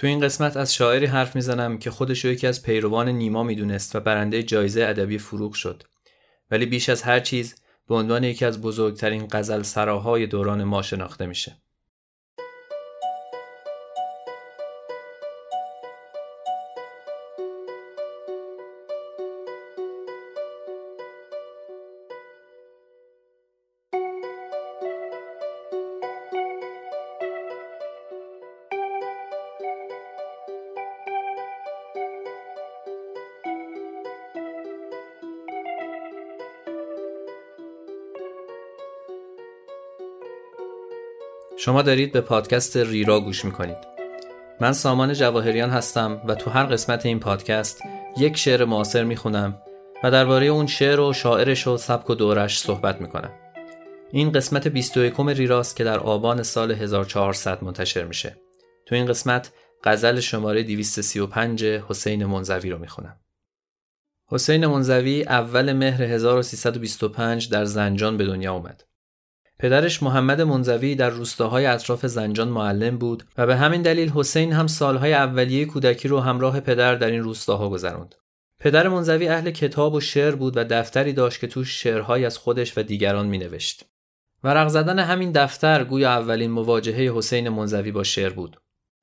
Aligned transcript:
تو 0.00 0.06
این 0.06 0.20
قسمت 0.20 0.56
از 0.56 0.74
شاعری 0.74 1.06
حرف 1.06 1.36
می‌زنم 1.36 1.78
که 1.78 1.90
خودش 1.90 2.24
یکی 2.24 2.46
از 2.46 2.62
پیروان 2.62 3.08
نیما 3.08 3.42
می‌دونست 3.42 3.96
و 3.96 4.00
برنده 4.00 4.42
جایزه 4.42 4.82
ادبی 4.82 5.18
فروغ 5.18 5.52
شد. 5.52 5.82
ولی 6.50 6.66
بیش 6.66 6.88
از 6.88 7.02
هر 7.02 7.20
چیز 7.20 7.54
به 7.88 7.94
عنوان 7.94 8.24
یکی 8.24 8.44
از 8.44 8.60
بزرگترین 8.60 9.28
غزل 9.32 9.62
سراهای 9.62 10.26
دوران 10.26 10.64
ما 10.64 10.82
شناخته 10.82 11.26
میشه. 11.26 11.56
شما 41.70 41.82
دارید 41.82 42.12
به 42.12 42.20
پادکست 42.20 42.76
ریرا 42.76 43.20
گوش 43.20 43.44
می‌کنید. 43.44 43.76
من 44.60 44.72
سامان 44.72 45.12
جواهریان 45.12 45.70
هستم 45.70 46.22
و 46.28 46.34
تو 46.34 46.50
هر 46.50 46.64
قسمت 46.64 47.06
این 47.06 47.20
پادکست 47.20 47.82
یک 48.16 48.36
شعر 48.36 48.64
معاصر 48.64 49.04
می‌خونم 49.04 49.62
و 50.04 50.10
درباره 50.10 50.46
اون 50.46 50.66
شعر 50.66 51.00
و 51.00 51.12
شاعرش 51.12 51.66
و 51.66 51.76
سبک 51.76 52.10
و 52.10 52.14
دورش 52.14 52.58
صحبت 52.58 53.00
می‌کنم. 53.00 53.30
این 54.12 54.32
قسمت 54.32 54.68
21 54.68 55.14
ریراست 55.20 55.76
که 55.76 55.84
در 55.84 55.98
آبان 55.98 56.42
سال 56.42 56.72
1400 56.72 57.64
منتشر 57.64 58.04
میشه. 58.04 58.36
تو 58.86 58.94
این 58.94 59.06
قسمت 59.06 59.52
غزل 59.84 60.20
شماره 60.20 60.62
235 60.62 61.64
حسین 61.64 62.26
منزوی 62.26 62.70
رو 62.70 62.78
می‌خونم. 62.78 63.16
حسین 64.28 64.66
منزوی 64.66 65.22
اول 65.22 65.72
مهر 65.72 66.02
1325 66.02 67.50
در 67.50 67.64
زنجان 67.64 68.16
به 68.16 68.26
دنیا 68.26 68.54
اومد. 68.54 68.89
پدرش 69.60 70.02
محمد 70.02 70.40
منزوی 70.40 70.94
در 70.94 71.10
روستاهای 71.10 71.66
اطراف 71.66 72.06
زنجان 72.06 72.48
معلم 72.48 72.98
بود 72.98 73.24
و 73.38 73.46
به 73.46 73.56
همین 73.56 73.82
دلیل 73.82 74.10
حسین 74.10 74.52
هم 74.52 74.66
سالهای 74.66 75.14
اولیه 75.14 75.64
کودکی 75.64 76.08
رو 76.08 76.20
همراه 76.20 76.60
پدر 76.60 76.94
در 76.94 77.10
این 77.10 77.22
روستاها 77.22 77.68
گذراند. 77.68 78.14
پدر 78.60 78.88
منزوی 78.88 79.28
اهل 79.28 79.50
کتاب 79.50 79.94
و 79.94 80.00
شعر 80.00 80.34
بود 80.34 80.56
و 80.56 80.64
دفتری 80.64 81.12
داشت 81.12 81.40
که 81.40 81.46
توش 81.46 81.82
شعرهایی 81.82 82.24
از 82.24 82.38
خودش 82.38 82.78
و 82.78 82.82
دیگران 82.82 83.26
می 83.26 83.38
نوشت. 83.38 83.84
ورق 84.44 84.68
زدن 84.68 84.98
همین 84.98 85.32
دفتر 85.32 85.84
گویا 85.84 86.10
اولین 86.10 86.50
مواجهه 86.50 87.16
حسین 87.16 87.48
منزوی 87.48 87.92
با 87.92 88.02
شعر 88.02 88.32
بود. 88.32 88.60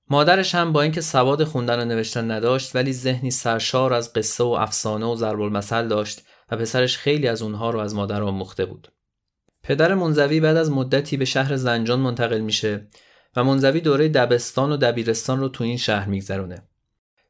مادرش 0.10 0.56
هم 0.56 0.74
با 0.74 0.82
اینکه 0.82 1.02
سواد 1.02 1.44
خوندن 1.44 1.80
و 1.80 1.86
نوشتن 1.86 2.32
نداشت 2.32 2.76
ولی 2.76 2.94
ذهنی 2.94 3.32
سرشار 3.32 3.94
از 3.94 4.14
قصه 4.14 4.44
و 4.44 4.48
افسانه 4.48 5.06
و 5.06 5.16
ضرب 5.16 5.42
المثل 5.42 5.88
داشت 5.88 6.22
و 6.52 6.58
پسرش 6.58 6.98
خیلی 6.98 7.28
از 7.28 7.42
اونها 7.42 7.70
رو 7.70 7.80
از 7.80 7.96
مادر 7.96 8.24
آموخته 8.24 8.66
بود. 8.66 8.88
پدر 9.68 9.94
منزوی 9.94 10.40
بعد 10.40 10.58
از 10.58 10.72
مدتی 10.72 11.18
به 11.18 11.26
شهر 11.26 11.56
زنجان 11.56 12.00
منتقل 12.00 12.40
میشه 12.40 12.88
و 13.36 13.44
منزوی 13.44 13.82
دوره 13.82 14.10
دبستان 14.10 14.72
و 14.72 14.78
دبیرستان 14.78 15.40
رو 15.40 15.50
تو 15.50 15.64
این 15.64 15.78
شهر 15.78 16.08
میگذرونه. 16.08 16.68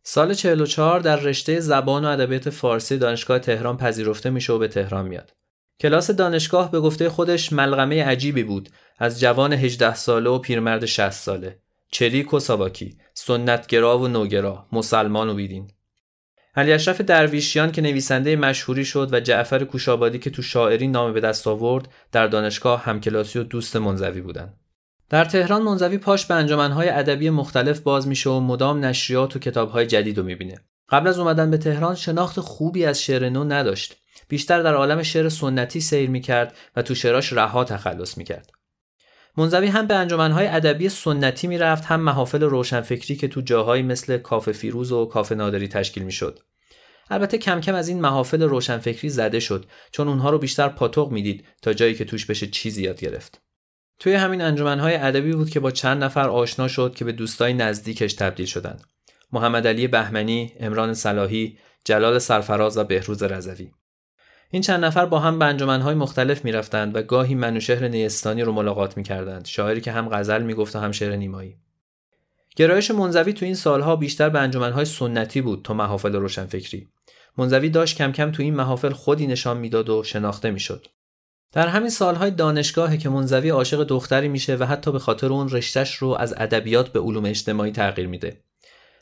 سال 0.03 0.33
44 0.33 0.99
در 0.99 1.15
رشته 1.15 1.59
زبان 1.59 2.05
و 2.05 2.07
ادبیات 2.07 2.49
فارسی 2.49 2.97
دانشگاه 2.97 3.39
تهران 3.39 3.77
پذیرفته 3.77 4.29
میشه 4.29 4.53
و 4.53 4.57
به 4.57 4.67
تهران 4.67 5.07
میاد. 5.07 5.33
کلاس 5.79 6.11
دانشگاه 6.11 6.71
به 6.71 6.79
گفته 6.79 7.09
خودش 7.09 7.53
ملغمه 7.53 8.03
عجیبی 8.03 8.43
بود 8.43 8.69
از 8.97 9.19
جوان 9.19 9.53
18 9.53 9.95
ساله 9.95 10.29
و 10.29 10.39
پیرمرد 10.39 10.85
60 10.85 11.09
ساله. 11.09 11.59
چریک 11.91 12.33
و 12.33 12.39
ساواکی، 12.39 12.97
سنتگرا 13.13 13.99
و 13.99 14.07
نوگرا، 14.07 14.67
مسلمان 14.71 15.29
و 15.29 15.33
بیدین. 15.33 15.71
علی 16.57 16.71
اشرف 16.71 17.01
درویشیان 17.01 17.71
که 17.71 17.81
نویسنده 17.81 18.35
مشهوری 18.35 18.85
شد 18.85 19.09
و 19.13 19.19
جعفر 19.19 19.63
کوشابادی 19.63 20.19
که 20.19 20.29
تو 20.29 20.41
شاعری 20.41 20.87
نام 20.87 21.13
به 21.13 21.19
دست 21.19 21.47
آورد 21.47 21.87
در 22.11 22.27
دانشگاه 22.27 22.83
همکلاسی 22.83 23.39
و 23.39 23.43
دوست 23.43 23.75
منزوی 23.75 24.21
بودند. 24.21 24.53
در 25.09 25.25
تهران 25.25 25.61
منزوی 25.61 25.97
پاش 25.97 26.25
به 26.25 26.33
انجمنهای 26.33 26.89
ادبی 26.89 27.29
مختلف 27.29 27.79
باز 27.79 28.07
میشه 28.07 28.29
و 28.29 28.39
مدام 28.39 28.85
نشریات 28.85 29.35
و 29.35 29.39
کتابهای 29.39 29.85
جدید 29.85 30.17
رو 30.17 30.23
می‌بینه. 30.23 30.61
قبل 30.89 31.07
از 31.07 31.19
اومدن 31.19 31.51
به 31.51 31.57
تهران 31.57 31.95
شناخت 31.95 32.39
خوبی 32.39 32.85
از 32.85 33.01
شعر 33.01 33.29
نو 33.29 33.43
نداشت. 33.43 33.97
بیشتر 34.27 34.61
در 34.61 34.73
عالم 34.73 35.03
شعر 35.03 35.29
سنتی 35.29 35.81
سیر 35.81 36.09
می‌کرد 36.09 36.55
و 36.75 36.81
تو 36.81 36.95
شعراش 36.95 37.33
رها 37.33 37.63
تخلص 37.63 38.17
می‌کرد. 38.17 38.56
منزوی 39.37 39.67
هم 39.67 39.87
به 39.87 39.95
انجمنهای 39.95 40.47
ادبی 40.47 40.89
سنتی 40.89 41.47
می‌رفت 41.47 41.85
هم 41.85 42.01
محافل 42.01 42.43
روشنفکری 42.43 43.15
که 43.15 43.27
تو 43.27 43.41
جاهایی 43.41 43.83
مثل 43.83 44.17
کافه 44.17 44.51
فیروز 44.51 44.91
و 44.91 45.05
کافه 45.05 45.35
نادری 45.35 45.67
تشکیل 45.67 46.03
می‌شد. 46.03 46.39
البته 47.09 47.37
کم 47.37 47.61
کم 47.61 47.75
از 47.75 47.87
این 47.87 48.01
محافل 48.01 48.41
روشنفکری 48.41 49.09
زده 49.09 49.39
شد 49.39 49.65
چون 49.91 50.07
اونها 50.07 50.29
رو 50.29 50.37
بیشتر 50.37 50.69
پاتوق 50.69 51.11
می‌دید 51.11 51.45
تا 51.61 51.73
جایی 51.73 51.95
که 51.95 52.05
توش 52.05 52.25
بشه 52.25 52.47
چیزی 52.47 52.83
یاد 52.83 52.99
گرفت. 52.99 53.41
توی 53.99 54.13
همین 54.13 54.41
انجمنهای 54.41 54.95
ادبی 54.95 55.31
بود 55.31 55.49
که 55.49 55.59
با 55.59 55.71
چند 55.71 56.03
نفر 56.03 56.29
آشنا 56.29 56.67
شد 56.67 56.95
که 56.95 57.05
به 57.05 57.11
دوستای 57.11 57.53
نزدیکش 57.53 58.13
تبدیل 58.13 58.45
شدند. 58.45 58.83
محمد 59.31 59.67
علی 59.67 59.87
بهمنی، 59.87 60.53
امران 60.59 60.93
صلاحی، 60.93 61.57
جلال 61.85 62.19
سرفراز 62.19 62.77
و 62.77 62.83
بهروز 62.83 63.23
رضوی. 63.23 63.71
این 64.51 64.61
چند 64.61 64.85
نفر 64.85 65.05
با 65.05 65.19
هم 65.19 65.39
به 65.39 65.45
انجمنهای 65.45 65.95
مختلف 65.95 66.45
می‌رفتند 66.45 66.95
و 66.95 67.01
گاهی 67.01 67.35
منوشهر 67.35 67.87
نیستانی 67.87 68.41
رو 68.41 68.51
ملاقات 68.51 68.97
می‌کردند. 68.97 69.45
شاعری 69.45 69.81
که 69.81 69.91
هم 69.91 70.09
غزل 70.09 70.43
می‌گفت 70.43 70.75
و 70.75 70.79
هم 70.79 70.91
شعر 70.91 71.15
نیمایی. 71.15 71.55
گرایش 72.55 72.91
منزوی 72.91 73.33
تو 73.33 73.45
این 73.45 73.55
سالها 73.55 73.95
بیشتر 73.95 74.29
به 74.29 74.39
انجمنهای 74.39 74.85
سنتی 74.85 75.41
بود 75.41 75.61
تا 75.63 75.73
محافل 75.73 76.15
روشنفکری. 76.15 76.87
منزوی 77.37 77.69
داشت 77.69 77.97
کم 77.97 78.11
کم 78.11 78.31
تو 78.31 78.43
این 78.43 78.55
محافل 78.55 78.91
خودی 78.91 79.27
نشان 79.27 79.57
می‌داد 79.57 79.89
و 79.89 80.03
شناخته 80.03 80.51
می‌شد. 80.51 80.87
در 81.51 81.67
همین 81.67 81.89
سالهای 81.89 82.31
دانشگاه 82.31 82.97
که 82.97 83.09
منزوی 83.09 83.49
عاشق 83.49 83.83
دختری 83.83 84.27
میشه 84.27 84.55
و 84.55 84.63
حتی 84.63 84.91
به 84.91 84.99
خاطر 84.99 85.27
اون 85.27 85.49
رشتش 85.49 85.95
رو 85.95 86.09
از 86.09 86.33
ادبیات 86.37 86.89
به 86.89 86.99
علوم 86.99 87.25
اجتماعی 87.25 87.71
تغییر 87.71 88.07
میده. 88.07 88.41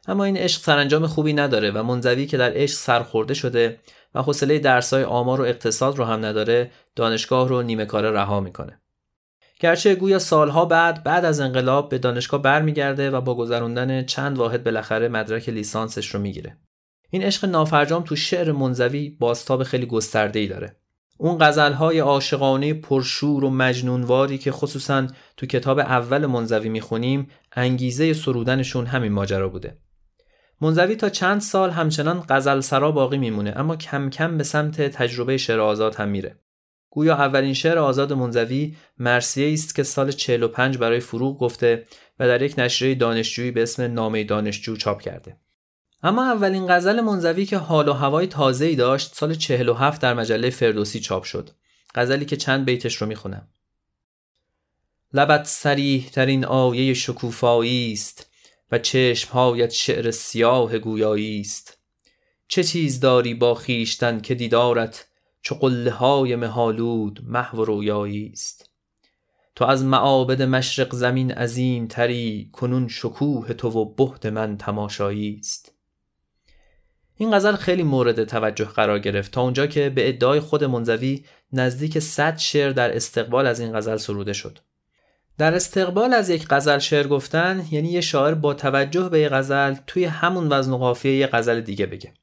اما 0.08 0.24
این 0.24 0.38
عشق 0.38 0.62
سرانجام 0.62 1.08
خوبی 1.08 1.34
نداره 1.34 1.72
و 1.72 1.84
منزوی 1.84 2.26
که 2.26 2.38
در 2.38 2.52
عشق 2.56 2.78
سرخورده 2.78 3.34
شده 3.34 3.80
و 4.16 4.22
حوصله 4.22 4.60
درسای 4.60 5.04
آمار 5.04 5.42
و 5.42 5.44
اقتصاد 5.44 5.98
رو 5.98 6.06
هم 6.06 6.26
نداره 6.26 6.72
دانشگاه 6.96 7.48
رو 7.48 7.62
نیمه 7.62 7.86
کاره 7.86 8.12
رها 8.12 8.40
می‌کنه. 8.40 8.82
گرچه 9.60 9.96
گویا 9.96 10.20
سالها 10.20 10.66
بعد 10.66 11.04
بعد 11.04 11.26
از 11.26 11.40
انقلاب 11.40 11.90
به 11.90 11.98
دانشگاه 11.98 12.42
برمیگرده 12.42 13.12
و 13.12 13.22
با 13.22 13.36
گذروندن 13.36 14.06
چند 14.06 14.38
واحد 14.38 14.64
بالاخره 14.64 15.08
مدرک 15.08 15.50
لیسانسش 15.50 16.08
رو 16.08 16.20
می‌گیره. 16.20 16.58
این 17.10 17.24
عشق 17.24 17.46
نافرجام 17.46 18.04
تو 18.04 18.16
شعر 18.16 18.52
منزوی 18.52 19.10
بازتاب 19.10 19.64
خیلی 19.64 19.86
گسترده 19.86 20.40
ای 20.40 20.48
داره. 20.48 20.76
اون 21.18 21.38
غزلهای 21.42 22.00
عاشقانه 22.00 22.74
پرشور 22.74 23.44
و 23.44 23.50
مجنونواری 23.50 24.38
که 24.38 24.52
خصوصا 24.52 25.08
تو 25.38 25.46
کتاب 25.46 25.80
اول 25.80 26.26
منزوی 26.26 26.70
می‌خونیم 26.70 27.30
انگیزه 27.52 28.14
سرودنشون 28.14 28.86
همین 28.86 29.12
ماجرا 29.12 29.50
بوده. 29.50 29.78
منزوی 30.62 30.96
تا 30.96 31.10
چند 31.10 31.42
سال 31.42 31.70
همچنان 31.70 32.26
غزل 32.30 32.60
سرا 32.60 32.92
باقی 32.92 33.18
میمونه 33.18 33.54
اما 33.56 33.76
کم 33.76 34.10
کم 34.10 34.38
به 34.38 34.44
سمت 34.44 34.82
تجربه 34.82 35.38
شعر 35.38 35.60
آزاد 35.60 35.96
هم 35.96 36.10
میره. 36.10 36.40
گویا 36.90 37.16
اولین 37.16 37.54
شعر 37.54 37.78
آزاد 37.78 38.14
منزوی 38.14 38.76
مرسیه 38.98 39.54
است 39.54 39.76
که 39.76 39.84
سال 39.84 40.12
45 40.12 40.78
برای 40.78 41.00
فروغ 41.00 41.40
گفته 41.40 41.86
و 42.20 42.28
در 42.28 42.42
یک 42.42 42.56
نشریه 42.58 42.96
دانشجویی 42.96 43.52
به 43.52 43.64
اسم 43.64 43.94
نامه 43.94 44.24
دانشجو 44.24 44.76
چاپ 44.76 45.02
کرده. 45.02 45.38
اما 46.04 46.32
اولین 46.32 46.68
غزل 46.70 47.02
منزوی 47.02 47.46
که 47.46 47.58
حال 47.58 47.88
و 47.88 47.94
هوای 47.94 48.28
تازه‌ای 48.28 48.76
داشت 48.76 49.16
سال 49.16 49.34
47 49.34 50.02
در 50.02 50.14
مجله 50.14 50.50
فردوسی 50.50 51.00
چاپ 51.00 51.24
شد. 51.24 51.50
غزلی 51.96 52.26
که 52.26 52.38
چند 52.38 52.66
بیتش 52.66 52.96
رو 52.96 53.08
می‌خونم. 53.08 53.48
لبت 55.14 55.46
سریح 55.46 56.10
ترین 56.10 56.46
آیه 56.46 56.94
شکوفایی 56.94 57.94
است 57.94 58.35
و 58.72 58.80
چشمهایت 58.80 59.72
شعر 59.72 60.12
سیاه 60.12 60.78
گویایی 60.78 61.42
است. 61.42 61.78
چه 62.48 62.64
چیز 62.64 63.00
داری 63.00 63.34
با 63.34 63.56
خیشتن 63.56 64.22
که 64.22 64.36
دیدارت 64.36 65.08
چو 65.42 65.56
قله 65.56 65.92
های 65.92 66.36
مهالود 66.36 67.20
محو 67.24 67.66
رویایی 67.66 68.30
است؟ 68.34 68.70
تو 69.56 69.66
از 69.66 69.84
معابد 69.84 70.42
مشرق 70.42 70.96
زمین 70.96 71.32
عظیم 71.32 71.88
تری 71.88 72.50
کنون 72.54 72.88
شکوه 72.88 73.54
تو 73.54 73.70
و 73.70 73.86
بهت 73.86 74.26
من 74.26 74.58
تماشایی 74.58 75.38
است. 75.40 75.72
این 77.18 77.36
غزل 77.36 77.56
خیلی 77.56 77.84
مورد 77.84 78.24
توجه 78.24 78.66
قرار 78.66 79.00
گرفت 79.00 79.32
تا 79.32 79.42
اونجا 79.42 79.68
که 79.68 79.90
به 79.90 80.10
ادعای 80.10 80.40
خود 80.40 80.64
منزوی 80.64 81.26
نزدیک 81.54 82.00
100 82.00 82.38
شعر 82.38 82.72
در 82.72 82.96
استقبال 82.96 83.48
از 83.48 83.60
این 83.60 83.78
غزل 83.78 83.98
سروده 83.98 84.34
شد. 84.34 84.60
در 85.38 85.56
استقبال 85.56 86.14
از 86.14 86.30
یک 86.30 86.48
غزل 86.50 86.80
شعر 86.80 87.08
گفتن 87.08 87.66
یعنی 87.72 87.90
یه 87.90 88.02
شاعر 88.02 88.34
با 88.34 88.54
توجه 88.54 89.10
به 89.10 89.20
یه 89.20 89.30
غزل 89.30 89.76
توی 89.88 90.06
همون 90.06 90.54
وزن 90.54 90.72
و 90.72 90.78
قافیه 90.78 91.16
یه 91.16 91.28
غزل 91.28 91.62
دیگه 91.62 91.86
بگه. 91.86 92.14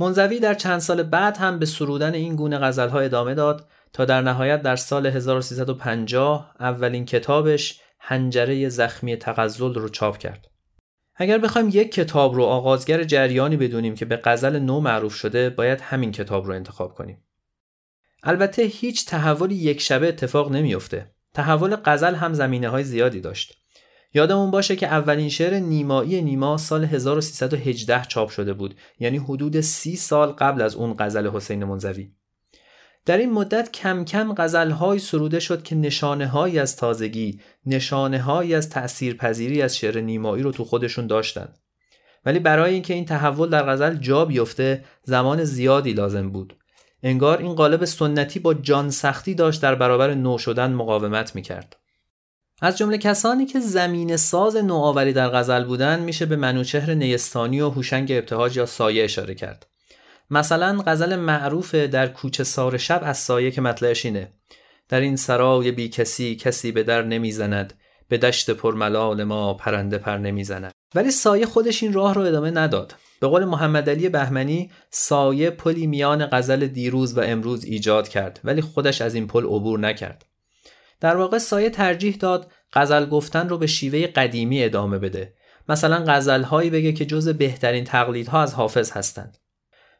منزوی 0.00 0.40
در 0.40 0.54
چند 0.54 0.78
سال 0.78 1.02
بعد 1.02 1.36
هم 1.36 1.58
به 1.58 1.66
سرودن 1.66 2.14
این 2.14 2.36
گونه 2.36 2.58
غزلها 2.58 3.00
ادامه 3.00 3.34
داد 3.34 3.68
تا 3.92 4.04
در 4.04 4.22
نهایت 4.22 4.62
در 4.62 4.76
سال 4.76 5.06
1350 5.06 6.54
اولین 6.60 7.04
کتابش 7.04 7.80
هنجره 7.98 8.68
زخمی 8.68 9.16
تغزل 9.16 9.74
رو 9.74 9.88
چاپ 9.88 10.18
کرد. 10.18 10.46
اگر 11.14 11.38
بخوایم 11.38 11.68
یک 11.68 11.92
کتاب 11.92 12.34
رو 12.34 12.44
آغازگر 12.44 13.04
جریانی 13.04 13.56
بدونیم 13.56 13.94
که 13.94 14.04
به 14.04 14.20
غزل 14.24 14.58
نو 14.58 14.80
معروف 14.80 15.14
شده 15.14 15.50
باید 15.50 15.80
همین 15.80 16.12
کتاب 16.12 16.46
رو 16.46 16.54
انتخاب 16.54 16.94
کنیم. 16.94 17.24
البته 18.22 18.62
هیچ 18.62 19.06
تحولی 19.06 19.54
یک 19.54 19.80
شبه 19.80 20.08
اتفاق 20.08 20.52
نمیافته. 20.52 21.15
تحول 21.36 21.76
غزل 21.84 22.14
هم 22.14 22.34
زمینه 22.34 22.68
های 22.68 22.84
زیادی 22.84 23.20
داشت. 23.20 23.58
یادمون 24.14 24.50
باشه 24.50 24.76
که 24.76 24.86
اولین 24.86 25.28
شعر 25.28 25.54
نیمایی 25.54 26.22
نیما 26.22 26.56
سال 26.56 26.84
1318 26.84 28.04
چاپ 28.04 28.28
شده 28.28 28.52
بود 28.52 28.74
یعنی 28.98 29.18
حدود 29.18 29.60
سی 29.60 29.96
سال 29.96 30.28
قبل 30.28 30.62
از 30.62 30.74
اون 30.74 30.94
غزل 30.98 31.30
حسین 31.30 31.64
منزوی. 31.64 32.10
در 33.06 33.18
این 33.18 33.32
مدت 33.32 33.72
کم 33.72 34.04
کم 34.04 34.34
غزلهایی 34.34 35.00
سروده 35.00 35.40
شد 35.40 35.62
که 35.62 35.74
نشانه 35.74 36.60
از 36.60 36.76
تازگی 36.76 37.40
نشانه 37.66 38.28
از 38.56 38.70
تأثیرپذیری 38.70 39.62
از 39.62 39.76
شعر 39.76 40.00
نیمایی 40.00 40.42
رو 40.42 40.52
تو 40.52 40.64
خودشون 40.64 41.06
داشتند 41.06 41.58
ولی 42.24 42.38
برای 42.38 42.72
اینکه 42.72 42.94
این 42.94 43.04
تحول 43.04 43.50
در 43.50 43.66
غزل 43.66 43.94
جا 43.94 44.24
بیفته 44.24 44.84
زمان 45.02 45.44
زیادی 45.44 45.92
لازم 45.92 46.30
بود. 46.30 46.56
انگار 47.02 47.38
این 47.38 47.54
قالب 47.54 47.84
سنتی 47.84 48.38
با 48.38 48.54
جان 48.54 48.90
سختی 48.90 49.34
داشت 49.34 49.62
در 49.62 49.74
برابر 49.74 50.14
نو 50.14 50.38
شدن 50.38 50.72
مقاومت 50.72 51.34
می‌کرد. 51.34 51.76
از 52.62 52.78
جمله 52.78 52.98
کسانی 52.98 53.46
که 53.46 53.60
زمین 53.60 54.16
ساز 54.16 54.56
نوآوری 54.56 55.12
در 55.12 55.28
غزل 55.28 55.64
بودند 55.64 56.02
میشه 56.02 56.26
به 56.26 56.36
منوچهر 56.36 56.94
نیستانی 56.94 57.60
و 57.60 57.70
هوشنگ 57.70 58.12
ابتهاج 58.12 58.56
یا 58.56 58.66
سایه 58.66 59.04
اشاره 59.04 59.34
کرد. 59.34 59.66
مثلا 60.30 60.82
غزل 60.86 61.16
معروف 61.16 61.74
در 61.74 62.06
کوچه 62.06 62.44
سار 62.44 62.76
شب 62.76 63.00
از 63.04 63.18
سایه 63.18 63.50
که 63.50 63.60
مطلعش 63.60 64.06
اینه. 64.06 64.32
در 64.88 65.00
این 65.00 65.16
سرای 65.16 65.70
بی 65.72 65.88
کسی 65.88 66.36
کسی 66.36 66.72
به 66.72 66.82
در 66.82 67.02
نمی‌زند 67.02 67.74
به 68.08 68.18
دشت 68.18 68.50
پرملال 68.50 69.24
ما 69.24 69.54
پرنده 69.54 69.98
پر 69.98 70.16
نمی‌زند. 70.16 70.72
ولی 70.94 71.10
سایه 71.10 71.46
خودش 71.46 71.82
این 71.82 71.92
راه 71.92 72.14
رو 72.14 72.22
ادامه 72.22 72.50
نداد. 72.50 72.94
به 73.20 73.26
قول 73.26 73.44
محمد 73.44 73.90
علی 73.90 74.08
بهمنی 74.08 74.70
سایه 74.90 75.50
پلی 75.50 75.86
میان 75.86 76.26
غزل 76.26 76.66
دیروز 76.66 77.18
و 77.18 77.20
امروز 77.20 77.64
ایجاد 77.64 78.08
کرد 78.08 78.40
ولی 78.44 78.60
خودش 78.60 79.00
از 79.00 79.14
این 79.14 79.26
پل 79.26 79.44
عبور 79.44 79.78
نکرد. 79.78 80.24
در 81.00 81.16
واقع 81.16 81.38
سایه 81.38 81.70
ترجیح 81.70 82.16
داد 82.16 82.50
غزل 82.72 83.06
گفتن 83.06 83.48
رو 83.48 83.58
به 83.58 83.66
شیوه 83.66 84.06
قدیمی 84.06 84.64
ادامه 84.64 84.98
بده. 84.98 85.34
مثلا 85.68 86.04
غزل 86.08 86.42
هایی 86.42 86.70
بگه 86.70 86.92
که 86.92 87.04
جز 87.04 87.28
بهترین 87.28 87.84
تقلیدها 87.84 88.42
از 88.42 88.54
حافظ 88.54 88.90
هستند. 88.90 89.38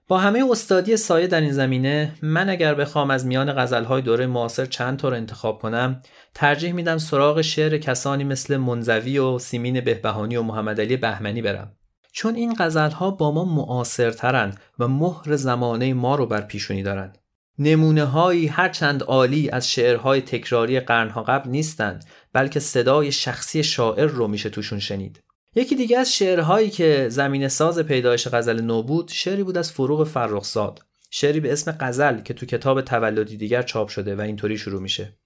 با 0.09 0.19
همه 0.19 0.45
استادی 0.51 0.97
سایه 0.97 1.27
در 1.27 1.41
این 1.41 1.53
زمینه 1.53 2.13
من 2.23 2.49
اگر 2.51 2.75
بخوام 2.75 3.11
از 3.11 3.27
میان 3.27 3.53
غزلهای 3.63 4.03
دوره 4.03 4.27
معاصر 4.27 4.67
چند 4.67 4.99
طور 4.99 5.15
انتخاب 5.15 5.59
کنم 5.63 6.01
ترجیح 6.35 6.73
میدم 6.73 6.99
سراغ 6.99 7.41
شعر 7.41 7.79
کسانی 7.79 8.25
مثل 8.25 8.57
منزوی 8.57 9.19
و 9.19 9.39
سیمین 9.39 9.81
بهبهانی 9.81 10.37
و 10.37 10.43
محمد 10.43 10.81
علی 10.81 10.97
بهمنی 10.97 11.43
برم. 11.43 11.77
چون 12.17 12.35
این 12.35 12.55
غزلها 12.59 13.11
با 13.11 13.33
ما 13.33 13.45
معاصرترن 13.45 14.55
و 14.79 14.89
مهر 14.89 15.37
زمانه 15.37 15.95
ما 15.95 16.15
رو 16.15 16.27
بر 16.27 16.41
پیشونی 16.41 16.83
دارند. 16.83 17.19
نمونه 17.59 18.05
هایی 18.05 18.47
هرچند 18.47 19.03
عالی 19.03 19.51
از 19.51 19.71
شعرهای 19.71 20.21
تکراری 20.21 20.81
قرنها 20.81 21.23
قبل 21.23 21.51
نیستند 21.51 22.05
بلکه 22.33 22.61
صدای 22.61 23.13
شخصی 23.13 23.65
شاعر 23.65 24.07
رو 24.07 24.29
میشه 24.29 24.51
توشون 24.51 24.79
شنید. 24.79 25.23
یکی 25.55 25.77
دیگه 25.77 25.99
از 25.99 26.15
شعرهایی 26.15 26.71
که 26.71 27.07
زمین 27.11 27.49
ساز 27.49 27.79
پیدایش 27.79 28.29
غزل 28.29 28.61
نو 28.61 28.83
بود 28.83 29.09
شعری 29.09 29.43
بود 29.43 29.59
از 29.59 29.73
فروغ 29.73 30.05
فرخزاد. 30.05 30.85
شعری 31.11 31.41
به 31.41 31.53
اسم 31.53 31.77
غزل 31.81 32.21
که 32.21 32.35
تو 32.35 32.47
کتاب 32.47 32.81
تولدی 32.81 33.37
دیگر 33.37 33.63
چاپ 33.63 33.89
شده 33.89 34.17
و 34.17 34.21
اینطوری 34.21 34.59
شروع 34.59 34.83
میشه. 34.83 35.19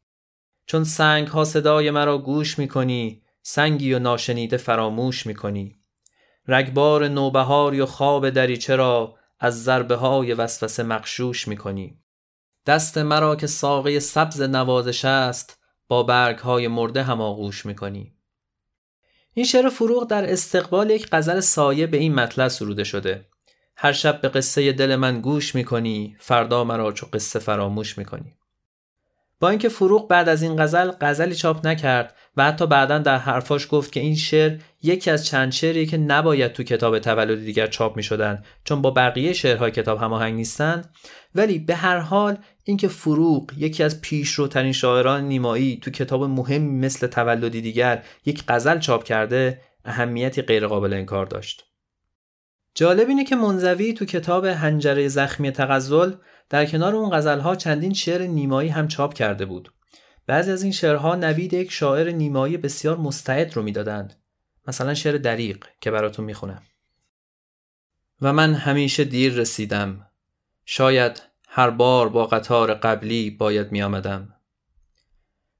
چون 0.66 0.84
سنگ 0.84 1.26
ها 1.26 1.44
صدای 1.44 1.90
مرا 1.90 2.18
گوش 2.18 2.58
می‌کنی 2.58 3.22
سنگی 3.42 3.94
و 3.94 3.98
ناشنیده 3.98 4.56
فراموش 4.56 5.26
می‌کنی. 5.26 5.79
رگبار 6.52 7.08
نوبهاری 7.08 7.80
و 7.80 7.86
خواب 7.86 8.30
دریچه 8.30 8.76
را 8.76 9.14
از 9.40 9.64
ضربه 9.64 9.96
های 9.96 10.34
وسوسه 10.34 10.82
مقشوش 10.82 11.48
می‌کنی؟ 11.48 11.98
دست 12.66 12.98
مرا 12.98 13.36
که 13.36 13.46
ساقه 13.46 14.00
سبز 14.00 14.42
نوازش 14.42 15.04
است 15.04 15.58
با 15.88 16.02
برگ 16.02 16.38
های 16.38 16.68
مرده 16.68 17.02
هم 17.02 17.20
آغوش 17.20 17.66
می‌کنی. 17.66 18.14
این 19.34 19.46
شعر 19.46 19.68
فروغ 19.68 20.06
در 20.06 20.32
استقبال 20.32 20.90
یک 20.90 21.08
غزل 21.12 21.40
سایه 21.40 21.86
به 21.86 21.96
این 21.96 22.14
مطلب 22.14 22.48
سروده 22.48 22.84
شده. 22.84 23.26
هر 23.76 23.92
شب 23.92 24.20
به 24.20 24.28
قصه 24.28 24.72
دل 24.72 24.96
من 24.96 25.20
گوش 25.20 25.54
می‌کنی 25.54 26.16
فردا 26.20 26.64
مرا 26.64 26.92
چو 26.92 27.06
قصه 27.12 27.38
فراموش 27.38 27.98
می‌کنی. 27.98 28.36
با 29.40 29.48
اینکه 29.48 29.68
فروغ 29.68 30.08
بعد 30.08 30.28
از 30.28 30.42
این 30.42 30.62
غزل 30.62 30.90
غزلی 31.00 31.34
چاپ 31.34 31.66
نکرد 31.66 32.14
و 32.36 32.44
حتی 32.44 32.66
بعدا 32.66 32.98
در 32.98 33.18
حرفاش 33.18 33.68
گفت 33.70 33.92
که 33.92 34.00
این 34.00 34.16
شعر 34.16 34.58
یکی 34.82 35.10
از 35.10 35.26
چند 35.26 35.52
شعری 35.52 35.86
که 35.86 35.96
نباید 35.96 36.52
تو 36.52 36.62
کتاب 36.62 36.98
تولد 36.98 37.44
دیگر 37.44 37.66
چاپ 37.66 37.96
می 37.96 38.02
شدن 38.02 38.42
چون 38.64 38.82
با 38.82 38.90
بقیه 38.90 39.32
شعرهای 39.32 39.70
کتاب 39.70 39.98
هماهنگ 39.98 40.34
نیستند. 40.34 40.94
ولی 41.34 41.58
به 41.58 41.74
هر 41.74 41.98
حال 41.98 42.38
اینکه 42.64 42.88
فروغ 42.88 43.50
یکی 43.56 43.82
از 43.82 44.00
پیشروترین 44.00 44.72
شاعران 44.72 45.24
نیمایی 45.24 45.78
تو 45.82 45.90
کتاب 45.90 46.24
مهمی 46.24 46.86
مثل 46.86 47.06
تولدی 47.06 47.60
دیگر 47.60 48.02
یک 48.26 48.44
غزل 48.48 48.78
چاپ 48.78 49.04
کرده 49.04 49.60
اهمیتی 49.84 50.42
غیرقابل 50.42 50.92
انکار 50.92 51.26
داشت. 51.26 51.64
جالب 52.74 53.08
اینه 53.08 53.24
که 53.24 53.36
منزوی 53.36 53.92
تو 53.92 54.04
کتاب 54.04 54.44
هنجره 54.44 55.08
زخمی 55.08 55.50
تغزل 55.50 56.12
در 56.50 56.66
کنار 56.66 56.94
اون 56.94 57.10
غزلها 57.10 57.56
چندین 57.56 57.92
شعر 57.92 58.22
نیمایی 58.22 58.68
هم 58.68 58.88
چاپ 58.88 59.14
کرده 59.14 59.44
بود 59.44 59.72
بعضی 60.26 60.52
از 60.52 60.62
این 60.62 60.72
شعرها 60.72 61.14
نوید 61.14 61.52
یک 61.52 61.72
شاعر 61.72 62.10
نیمایی 62.10 62.56
بسیار 62.56 62.96
مستعد 62.96 63.56
رو 63.56 63.62
می‌دادند 63.62 64.22
مثلا 64.66 64.94
شعر 64.94 65.16
دریق 65.16 65.66
که 65.80 65.90
براتون 65.90 66.24
می‌خونم 66.24 66.62
و 68.22 68.32
من 68.32 68.54
همیشه 68.54 69.04
دیر 69.04 69.34
رسیدم 69.34 70.06
شاید 70.64 71.22
هر 71.48 71.70
بار 71.70 72.08
با 72.08 72.26
قطار 72.26 72.74
قبلی 72.74 73.30
باید 73.30 73.72
می 73.72 73.82
آمدم. 73.82 74.34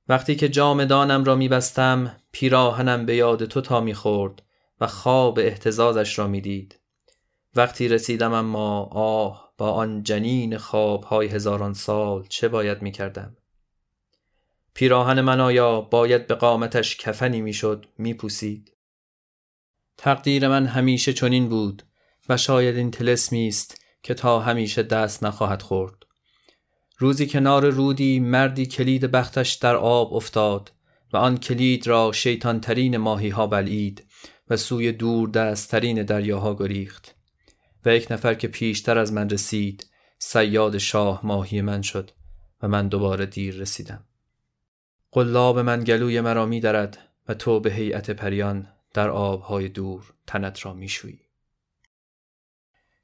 وقتی 0.08 0.36
که 0.36 0.48
جامدانم 0.48 1.24
را 1.24 1.34
می 1.34 1.48
بستم 1.48 2.16
پیراهنم 2.32 3.06
به 3.06 3.16
یاد 3.16 3.44
تو 3.44 3.60
تا 3.60 3.80
می 3.80 3.94
خورد 3.94 4.42
و 4.80 4.86
خواب 4.86 5.38
احتزازش 5.38 6.18
را 6.18 6.26
می 6.26 6.40
دید. 6.40 6.78
وقتی 7.56 7.88
رسیدم 7.88 8.32
اما 8.32 8.82
آه 8.82 9.49
با 9.60 9.70
آن 9.70 10.02
جنین 10.02 10.58
خواب 10.58 11.04
های 11.04 11.28
هزاران 11.28 11.74
سال 11.74 12.26
چه 12.28 12.48
باید 12.48 12.82
می 12.82 12.92
کردم؟ 12.92 13.36
پیراهن 14.74 15.20
من 15.20 15.40
آیا 15.40 15.80
باید 15.80 16.26
به 16.26 16.34
قامتش 16.34 16.96
کفنی 16.96 17.40
می‌شد؟ 17.40 17.86
میپوسید. 17.98 18.72
تقدیر 19.96 20.48
من 20.48 20.66
همیشه 20.66 21.12
چنین 21.12 21.48
بود 21.48 21.82
و 22.28 22.36
شاید 22.36 22.76
این 22.76 22.90
تلسمی 22.90 23.48
است 23.48 23.80
که 24.02 24.14
تا 24.14 24.40
همیشه 24.40 24.82
دست 24.82 25.24
نخواهد 25.24 25.62
خورد. 25.62 26.06
روزی 26.98 27.26
کنار 27.26 27.70
رودی 27.70 28.20
مردی 28.20 28.66
کلید 28.66 29.04
بختش 29.04 29.52
در 29.52 29.76
آب 29.76 30.14
افتاد 30.14 30.72
و 31.12 31.16
آن 31.16 31.38
کلید 31.38 31.86
را 31.86 32.12
شیطان 32.12 32.60
ترین 32.60 32.96
ماهی 32.96 33.28
ها 33.28 33.46
بلید 33.46 34.06
و 34.50 34.56
سوی 34.56 34.92
دور 34.92 35.30
دستترین 35.30 36.02
دریاها 36.02 36.54
گریخت. 36.54 37.19
و 37.84 37.94
یک 37.94 38.06
نفر 38.10 38.34
که 38.34 38.48
پیشتر 38.48 38.98
از 38.98 39.12
من 39.12 39.30
رسید 39.30 39.86
سیاد 40.18 40.78
شاه 40.78 41.26
ماهی 41.26 41.62
من 41.62 41.82
شد 41.82 42.10
و 42.62 42.68
من 42.68 42.88
دوباره 42.88 43.26
دیر 43.26 43.54
رسیدم 43.54 44.04
قلاب 45.12 45.58
من 45.58 45.84
گلوی 45.84 46.20
مرا 46.20 46.46
می 46.46 46.60
درد 46.60 46.98
و 47.28 47.34
تو 47.34 47.60
به 47.60 47.72
هیئت 47.72 48.10
پریان 48.10 48.66
در 48.94 49.10
آبهای 49.10 49.68
دور 49.68 50.12
تنت 50.26 50.66
را 50.66 50.72
می 50.72 50.88
شوی. 50.88 51.18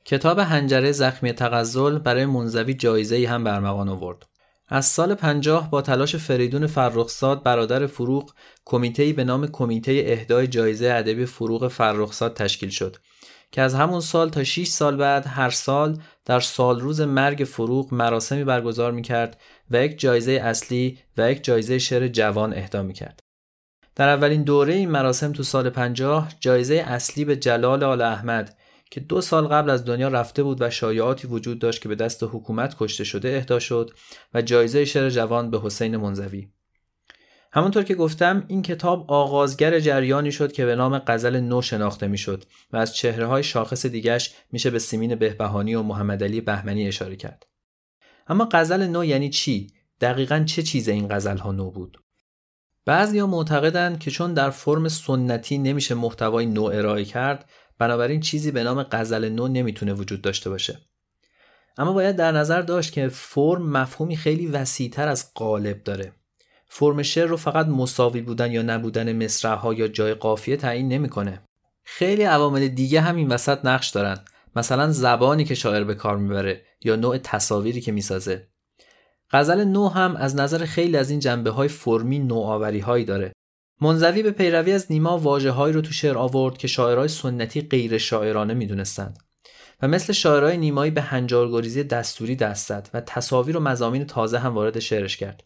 کتاب 0.04 0.38
هنجره 0.38 0.92
زخمی 0.92 1.32
تغزل 1.32 1.98
برای 1.98 2.26
منزوی 2.26 2.74
جایزه 2.74 3.28
هم 3.28 3.44
برمغان 3.44 3.88
آورد. 3.88 4.26
از 4.68 4.86
سال 4.86 5.14
50 5.14 5.70
با 5.70 5.82
تلاش 5.82 6.16
فریدون 6.16 6.66
فرخزاد 6.66 7.42
برادر 7.42 7.86
فروغ 7.86 8.34
کمیته‌ای 8.64 9.12
به 9.12 9.24
نام 9.24 9.46
کمیته 9.46 10.04
اهدای 10.06 10.46
جایزه 10.46 10.86
ادبی 10.86 11.26
فروغ 11.26 11.68
فرخزاد 11.68 12.34
تشکیل 12.34 12.68
شد 12.68 12.96
که 13.52 13.62
از 13.62 13.74
همون 13.74 14.00
سال 14.00 14.28
تا 14.28 14.44
6 14.44 14.66
سال 14.66 14.96
بعد 14.96 15.26
هر 15.26 15.50
سال 15.50 15.98
در 16.24 16.40
سال 16.40 16.80
روز 16.80 17.00
مرگ 17.00 17.44
فروغ 17.44 17.94
مراسمی 17.94 18.44
برگزار 18.44 18.92
می‌کرد 18.92 19.40
و 19.70 19.84
یک 19.84 19.98
جایزه 19.98 20.32
اصلی 20.32 20.98
و 21.16 21.30
یک 21.30 21.44
جایزه 21.44 21.78
شعر 21.78 22.08
جوان 22.08 22.54
اهدا 22.54 22.82
می‌کرد. 22.82 23.20
در 23.96 24.08
اولین 24.08 24.42
دوره 24.42 24.74
این 24.74 24.90
مراسم 24.90 25.32
تو 25.32 25.42
سال 25.42 25.70
50 25.70 26.32
جایزه 26.40 26.74
اصلی 26.74 27.24
به 27.24 27.36
جلال 27.36 27.84
آل 27.84 28.02
احمد 28.02 28.56
که 28.90 29.00
دو 29.00 29.20
سال 29.20 29.46
قبل 29.46 29.70
از 29.70 29.84
دنیا 29.84 30.08
رفته 30.08 30.42
بود 30.42 30.62
و 30.62 30.70
شایعاتی 30.70 31.26
وجود 31.26 31.58
داشت 31.58 31.82
که 31.82 31.88
به 31.88 31.94
دست 31.94 32.22
حکومت 32.22 32.76
کشته 32.78 33.04
شده 33.04 33.36
اهدا 33.36 33.58
شد 33.58 33.90
و 34.34 34.42
جایزه 34.42 34.84
شعر 34.84 35.10
جوان 35.10 35.50
به 35.50 35.60
حسین 35.60 35.96
منزوی 35.96 36.48
همونطور 37.56 37.82
که 37.82 37.94
گفتم 37.94 38.44
این 38.48 38.62
کتاب 38.62 39.10
آغازگر 39.12 39.80
جریانی 39.80 40.32
شد 40.32 40.52
که 40.52 40.66
به 40.66 40.76
نام 40.76 40.98
غزل 40.98 41.40
نو 41.40 41.62
شناخته 41.62 42.06
می‌شد 42.06 42.44
و 42.72 42.76
از 42.76 42.94
چهره 42.94 43.26
های 43.26 43.42
شاخص 43.42 43.86
دیگش 43.86 44.34
میشه 44.52 44.70
به 44.70 44.78
سیمین 44.78 45.14
بهبهانی 45.14 45.74
و 45.74 45.82
محمد 45.82 46.24
علی 46.24 46.40
بهمنی 46.40 46.88
اشاره 46.88 47.16
کرد. 47.16 47.46
اما 48.26 48.48
غزل 48.52 48.86
نو 48.86 49.04
یعنی 49.04 49.30
چی؟ 49.30 49.72
دقیقا 50.00 50.44
چه 50.46 50.62
چیز 50.62 50.88
این 50.88 51.08
غزل 51.10 51.36
ها 51.36 51.52
نو 51.52 51.70
بود؟ 51.70 51.98
بعضیا 52.84 53.26
معتقدند 53.26 53.98
که 53.98 54.10
چون 54.10 54.34
در 54.34 54.50
فرم 54.50 54.88
سنتی 54.88 55.58
نمیشه 55.58 55.94
محتوای 55.94 56.46
نو 56.46 56.64
ارائه 56.64 57.04
کرد 57.04 57.50
بنابراین 57.78 58.20
چیزی 58.20 58.50
به 58.50 58.64
نام 58.64 58.82
غزل 58.82 59.28
نو 59.28 59.48
نمی‌تونه 59.48 59.92
وجود 59.92 60.22
داشته 60.22 60.50
باشه. 60.50 60.78
اما 61.78 61.92
باید 61.92 62.16
در 62.16 62.32
نظر 62.32 62.60
داشت 62.60 62.92
که 62.92 63.08
فرم 63.08 63.70
مفهومی 63.70 64.16
خیلی 64.16 64.46
وسیعتر 64.46 65.08
از 65.08 65.34
قالب 65.34 65.84
داره. 65.84 66.12
فرم 66.68 67.02
شعر 67.02 67.26
رو 67.26 67.36
فقط 67.36 67.66
مساوی 67.66 68.20
بودن 68.20 68.52
یا 68.52 68.62
نبودن 68.62 69.24
مصرعها 69.24 69.74
یا 69.74 69.88
جای 69.88 70.14
قافیه 70.14 70.56
تعیین 70.56 70.88
نمی‌کنه. 70.88 71.42
خیلی 71.84 72.22
عوامل 72.22 72.68
دیگه 72.68 73.00
هم 73.00 73.16
این 73.16 73.28
وسط 73.28 73.64
نقش 73.64 73.88
دارن. 73.88 74.18
مثلا 74.56 74.90
زبانی 74.92 75.44
که 75.44 75.54
شاعر 75.54 75.84
به 75.84 75.94
کار 75.94 76.16
می‌بره 76.16 76.62
یا 76.84 76.96
نوع 76.96 77.18
تصاویری 77.18 77.80
که 77.80 77.92
می‌سازه. 77.92 78.48
غزل 79.30 79.64
نو 79.64 79.88
هم 79.88 80.16
از 80.16 80.36
نظر 80.36 80.64
خیلی 80.64 80.96
از 80.96 81.10
این 81.10 81.20
جنبه 81.20 81.50
های 81.50 81.68
فرمی 81.68 82.18
نوآوری 82.18 82.80
هایی 82.80 83.04
داره. 83.04 83.32
منزوی 83.80 84.22
به 84.22 84.30
پیروی 84.30 84.72
از 84.72 84.86
نیما 84.90 85.18
واجه 85.18 85.72
رو 85.72 85.80
تو 85.80 85.92
شعر 85.92 86.18
آورد 86.18 86.58
که 86.58 86.68
شاعرای 86.68 87.08
سنتی 87.08 87.60
غیر 87.60 87.98
شاعرانه 87.98 88.54
می‌دونستند 88.54 89.18
و 89.82 89.88
مثل 89.88 90.12
شاعرای 90.12 90.56
نیمایی 90.56 90.90
به 90.90 91.00
هنجارگریزی 91.00 91.84
دستوری 91.84 92.36
دست 92.36 92.68
زد 92.68 92.90
و 92.94 93.00
تصاویر 93.00 93.56
و 93.56 93.60
مزامین 93.60 94.06
تازه 94.06 94.38
هم 94.38 94.54
وارد 94.54 94.78
شعرش 94.78 95.16
کرد. 95.16 95.44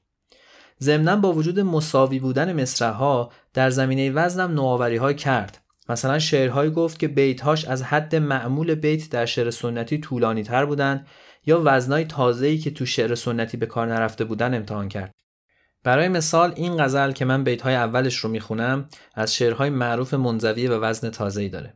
ضمنا 0.82 1.16
با 1.16 1.32
وجود 1.32 1.60
مساوی 1.60 2.18
بودن 2.18 2.62
مصرعها 2.62 3.32
در 3.54 3.70
زمینه 3.70 4.10
وزنم 4.10 4.52
نوآوری 4.54 5.14
کرد. 5.14 5.58
مثلا 5.88 6.18
شعرهایی 6.18 6.70
گفت 6.70 6.98
که 6.98 7.08
بیتهاش 7.08 7.64
از 7.64 7.82
حد 7.82 8.16
معمول 8.16 8.74
بیت 8.74 9.10
در 9.10 9.26
شعر 9.26 9.50
سنتی 9.50 9.98
طولانی 9.98 10.42
تر 10.42 10.64
بودن 10.64 11.06
یا 11.46 11.62
وزنای 11.64 12.04
تازه‌ای 12.04 12.58
که 12.58 12.70
تو 12.70 12.86
شعر 12.86 13.14
سنتی 13.14 13.56
به 13.56 13.66
کار 13.66 13.86
نرفته 13.86 14.24
بودن 14.24 14.54
امتحان 14.54 14.88
کرد. 14.88 15.14
برای 15.84 16.08
مثال 16.08 16.52
این 16.56 16.84
غزل 16.84 17.12
که 17.12 17.24
من 17.24 17.44
بیتهای 17.44 17.74
اولش 17.74 18.16
رو 18.16 18.30
می‌خونم 18.30 18.86
از 19.14 19.34
شعرهای 19.34 19.70
معروف 19.70 20.14
منزوی 20.14 20.66
و 20.66 20.80
وزن 20.80 21.10
تازه‌ای 21.10 21.48
داره. 21.48 21.74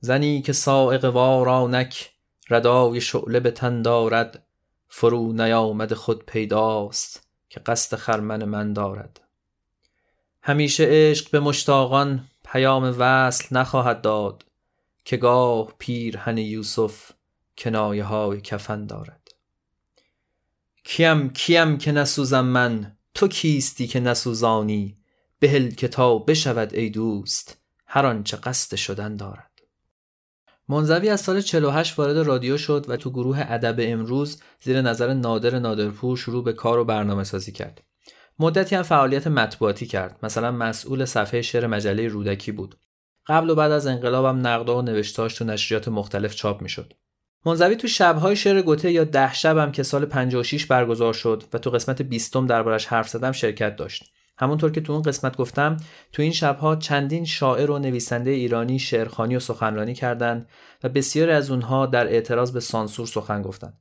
زنی 0.00 0.42
که 0.42 0.52
سائق 0.52 1.04
وارانک 1.04 2.10
ردای 2.50 3.00
شعله 3.00 3.40
به 3.40 3.50
تن 3.50 3.82
دارد 3.82 4.42
فرو 4.88 5.32
نیامد 5.32 5.94
خود 5.94 6.24
پیداست. 6.24 7.21
که 7.52 7.60
قصد 7.60 7.96
خرمن 7.96 8.44
من 8.44 8.72
دارد. 8.72 9.20
همیشه 10.42 10.86
عشق 10.90 11.30
به 11.30 11.40
مشتاقان 11.40 12.28
پیام 12.44 12.96
وصل 12.98 13.56
نخواهد 13.56 14.00
داد 14.00 14.44
که 15.04 15.16
گاه 15.16 15.74
پیرهن 15.78 16.38
یوسف 16.38 17.10
کنایه 17.58 18.04
های 18.04 18.40
کفن 18.40 18.86
دارد. 18.86 19.28
کیم 20.84 21.30
کیم 21.30 21.78
که 21.78 21.92
نسوزم 21.92 22.44
من 22.44 22.96
تو 23.14 23.28
کیستی 23.28 23.86
که 23.86 24.00
نسوزانی؟ 24.00 24.98
بهل 25.38 25.70
که 25.70 25.88
تا 25.88 26.18
بشود 26.18 26.74
ای 26.74 26.90
دوست 26.90 27.58
هر 27.86 28.06
آنچه 28.06 28.36
قصد 28.36 28.76
شدن 28.76 29.16
دارد. 29.16 29.51
منزوی 30.68 31.08
از 31.08 31.20
سال 31.20 31.40
48 31.40 31.98
وارد 31.98 32.16
رادیو 32.16 32.56
شد 32.56 32.84
و 32.88 32.96
تو 32.96 33.10
گروه 33.10 33.44
ادب 33.48 33.76
امروز 33.78 34.40
زیر 34.60 34.80
نظر 34.80 35.14
نادر 35.14 35.58
نادرپور 35.58 36.16
شروع 36.16 36.44
به 36.44 36.52
کار 36.52 36.78
و 36.78 36.84
برنامه 36.84 37.24
سازی 37.24 37.52
کرد. 37.52 37.82
مدتی 38.38 38.76
هم 38.76 38.82
فعالیت 38.82 39.26
مطبوعاتی 39.26 39.86
کرد. 39.86 40.18
مثلا 40.22 40.50
مسئول 40.50 41.04
صفحه 41.04 41.42
شعر 41.42 41.66
مجله 41.66 42.08
رودکی 42.08 42.52
بود. 42.52 42.78
قبل 43.26 43.50
و 43.50 43.54
بعد 43.54 43.72
از 43.72 43.86
انقلابم 43.86 44.46
نقدا 44.46 44.78
و 44.78 44.82
نوشتاش 44.82 45.34
تو 45.34 45.44
نشریات 45.44 45.88
مختلف 45.88 46.34
چاپ 46.34 46.62
می‌شد. 46.62 46.92
منزوی 47.46 47.76
تو 47.76 47.88
شبهای 47.88 48.36
شعر 48.36 48.62
گوته 48.62 48.92
یا 48.92 49.04
ده 49.04 49.34
شبم 49.34 49.72
که 49.72 49.82
سال 49.82 50.04
56 50.04 50.66
برگزار 50.66 51.12
شد 51.12 51.42
و 51.52 51.58
تو 51.58 51.70
قسمت 51.70 52.02
بیستم 52.02 52.46
دربارش 52.46 52.86
حرف 52.86 53.08
زدم 53.08 53.32
شرکت 53.32 53.76
داشت. 53.76 54.12
همونطور 54.42 54.70
که 54.70 54.80
تو 54.80 54.92
اون 54.92 55.02
قسمت 55.02 55.36
گفتم 55.36 55.76
تو 56.12 56.22
این 56.22 56.32
شبها 56.32 56.76
چندین 56.76 57.24
شاعر 57.24 57.70
و 57.70 57.78
نویسنده 57.78 58.30
ایرانی 58.30 58.78
شعرخانی 58.78 59.36
و 59.36 59.40
سخنرانی 59.40 59.94
کردند 59.94 60.48
و 60.84 60.88
بسیاری 60.88 61.32
از 61.32 61.50
اونها 61.50 61.86
در 61.86 62.06
اعتراض 62.06 62.52
به 62.52 62.60
سانسور 62.60 63.06
سخن 63.06 63.42
گفتند. 63.42 63.78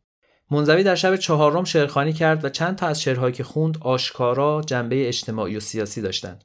منزوی 0.51 0.83
در 0.83 0.95
شب 0.95 1.15
چهارم 1.15 1.63
شعرخانی 1.63 2.13
کرد 2.13 2.45
و 2.45 2.49
چند 2.49 2.75
تا 2.75 2.87
از 2.87 3.01
شعرهایی 3.01 3.33
که 3.33 3.43
خوند 3.43 3.77
آشکارا 3.81 4.61
جنبه 4.65 5.07
اجتماعی 5.07 5.57
و 5.57 5.59
سیاسی 5.59 6.01
داشتند. 6.01 6.43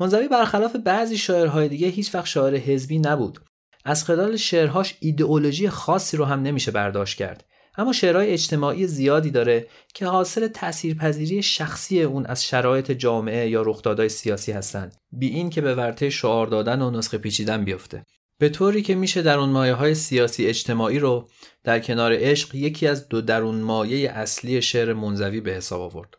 منزوی 0.00 0.28
برخلاف 0.28 0.76
بعضی 0.76 1.18
شاعرهای 1.18 1.68
دیگه 1.68 1.88
هیچ 1.88 2.14
وقت 2.14 2.26
شاعر 2.26 2.56
حزبی 2.56 2.98
نبود. 2.98 3.40
از 3.84 4.04
خلال 4.04 4.36
شعرهاش 4.36 4.96
ایدئولوژی 5.00 5.68
خاصی 5.68 6.16
رو 6.16 6.24
هم 6.24 6.42
نمیشه 6.42 6.70
برداشت 6.70 7.18
کرد. 7.18 7.44
اما 7.76 7.92
شعرهای 7.92 8.30
اجتماعی 8.30 8.86
زیادی 8.86 9.30
داره 9.30 9.66
که 9.94 10.06
حاصل 10.06 10.48
تاثیرپذیری 10.48 11.42
شخصی 11.42 12.02
اون 12.02 12.26
از 12.26 12.44
شرایط 12.44 12.92
جامعه 12.92 13.48
یا 13.48 13.62
رخدادهای 13.62 14.08
سیاسی 14.08 14.52
هستند 14.52 14.96
بی 15.12 15.28
این 15.28 15.50
که 15.50 15.60
به 15.60 15.74
ورطه 15.74 16.10
شعار 16.10 16.46
دادن 16.46 16.82
و 16.82 16.90
نسخه 16.90 17.18
پیچیدن 17.18 17.64
بیفته 17.64 18.04
به 18.38 18.48
طوری 18.48 18.82
که 18.82 18.94
میشه 18.94 19.22
درون 19.22 19.48
مایه 19.48 19.74
های 19.74 19.94
سیاسی 19.94 20.46
اجتماعی 20.46 20.98
رو 20.98 21.28
در 21.64 21.80
کنار 21.80 22.12
عشق 22.14 22.54
یکی 22.54 22.86
از 22.86 23.08
دو 23.08 23.20
درون 23.20 23.60
مایه 23.60 24.10
اصلی 24.10 24.62
شعر 24.62 24.92
منزوی 24.92 25.40
به 25.40 25.50
حساب 25.50 25.80
آورد. 25.80 26.14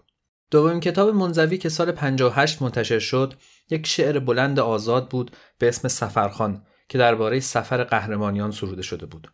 دومین 0.51 0.79
کتاب 0.79 1.15
منزوی 1.15 1.57
که 1.57 1.69
سال 1.69 1.91
58 1.91 2.61
منتشر 2.61 2.99
شد 2.99 3.33
یک 3.69 3.87
شعر 3.87 4.19
بلند 4.19 4.59
آزاد 4.59 5.09
بود 5.09 5.31
به 5.57 5.67
اسم 5.67 5.87
سفرخان 5.87 6.63
که 6.89 6.97
درباره 6.97 7.39
سفر 7.39 7.83
قهرمانیان 7.83 8.51
سروده 8.51 8.81
شده 8.81 9.05
بود. 9.05 9.27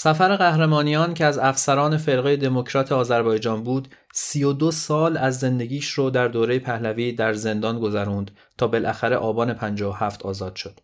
سفر 0.00 0.36
قهرمانیان 0.36 1.14
که 1.14 1.24
از 1.24 1.38
افسران 1.38 1.96
فرقه 1.96 2.36
دموکرات 2.36 2.92
آذربایجان 2.92 3.62
بود 3.62 3.88
32 4.12 4.70
سال 4.70 5.16
از 5.16 5.38
زندگیش 5.38 5.90
رو 5.90 6.10
در 6.10 6.28
دوره 6.28 6.58
پهلوی 6.58 7.12
در 7.12 7.32
زندان 7.32 7.78
گذروند 7.78 8.30
تا 8.58 8.66
بالاخره 8.66 9.16
آبان 9.16 9.54
57 9.54 10.22
آزاد 10.22 10.56
شد. 10.56 10.80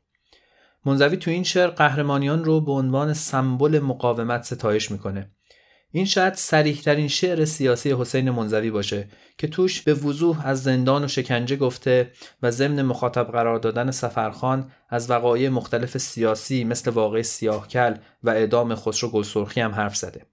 منزوی 0.86 1.16
تو 1.16 1.30
این 1.30 1.42
شعر 1.42 1.66
قهرمانیان 1.68 2.44
رو 2.44 2.60
به 2.60 2.72
عنوان 2.72 3.12
سمبل 3.12 3.78
مقاومت 3.78 4.42
ستایش 4.42 4.90
می‌کنه 4.90 5.30
این 5.96 6.04
شاید 6.04 6.34
سریح 6.34 6.80
ترین 6.80 7.08
شعر 7.08 7.44
سیاسی 7.44 7.92
حسین 7.92 8.30
منزوی 8.30 8.70
باشه 8.70 9.08
که 9.38 9.48
توش 9.48 9.82
به 9.82 9.94
وضوح 9.94 10.46
از 10.46 10.62
زندان 10.62 11.04
و 11.04 11.08
شکنجه 11.08 11.56
گفته 11.56 12.10
و 12.42 12.50
ضمن 12.50 12.82
مخاطب 12.82 13.32
قرار 13.32 13.58
دادن 13.58 13.90
سفرخان 13.90 14.70
از 14.88 15.10
وقایع 15.10 15.48
مختلف 15.48 15.98
سیاسی 15.98 16.64
مثل 16.64 16.90
واقع 16.90 17.22
سیاهکل 17.22 17.94
و 18.22 18.30
اعدام 18.30 18.74
خسرو 18.74 19.10
گلسرخی 19.10 19.60
هم 19.60 19.72
حرف 19.72 19.96
زده. 19.96 20.26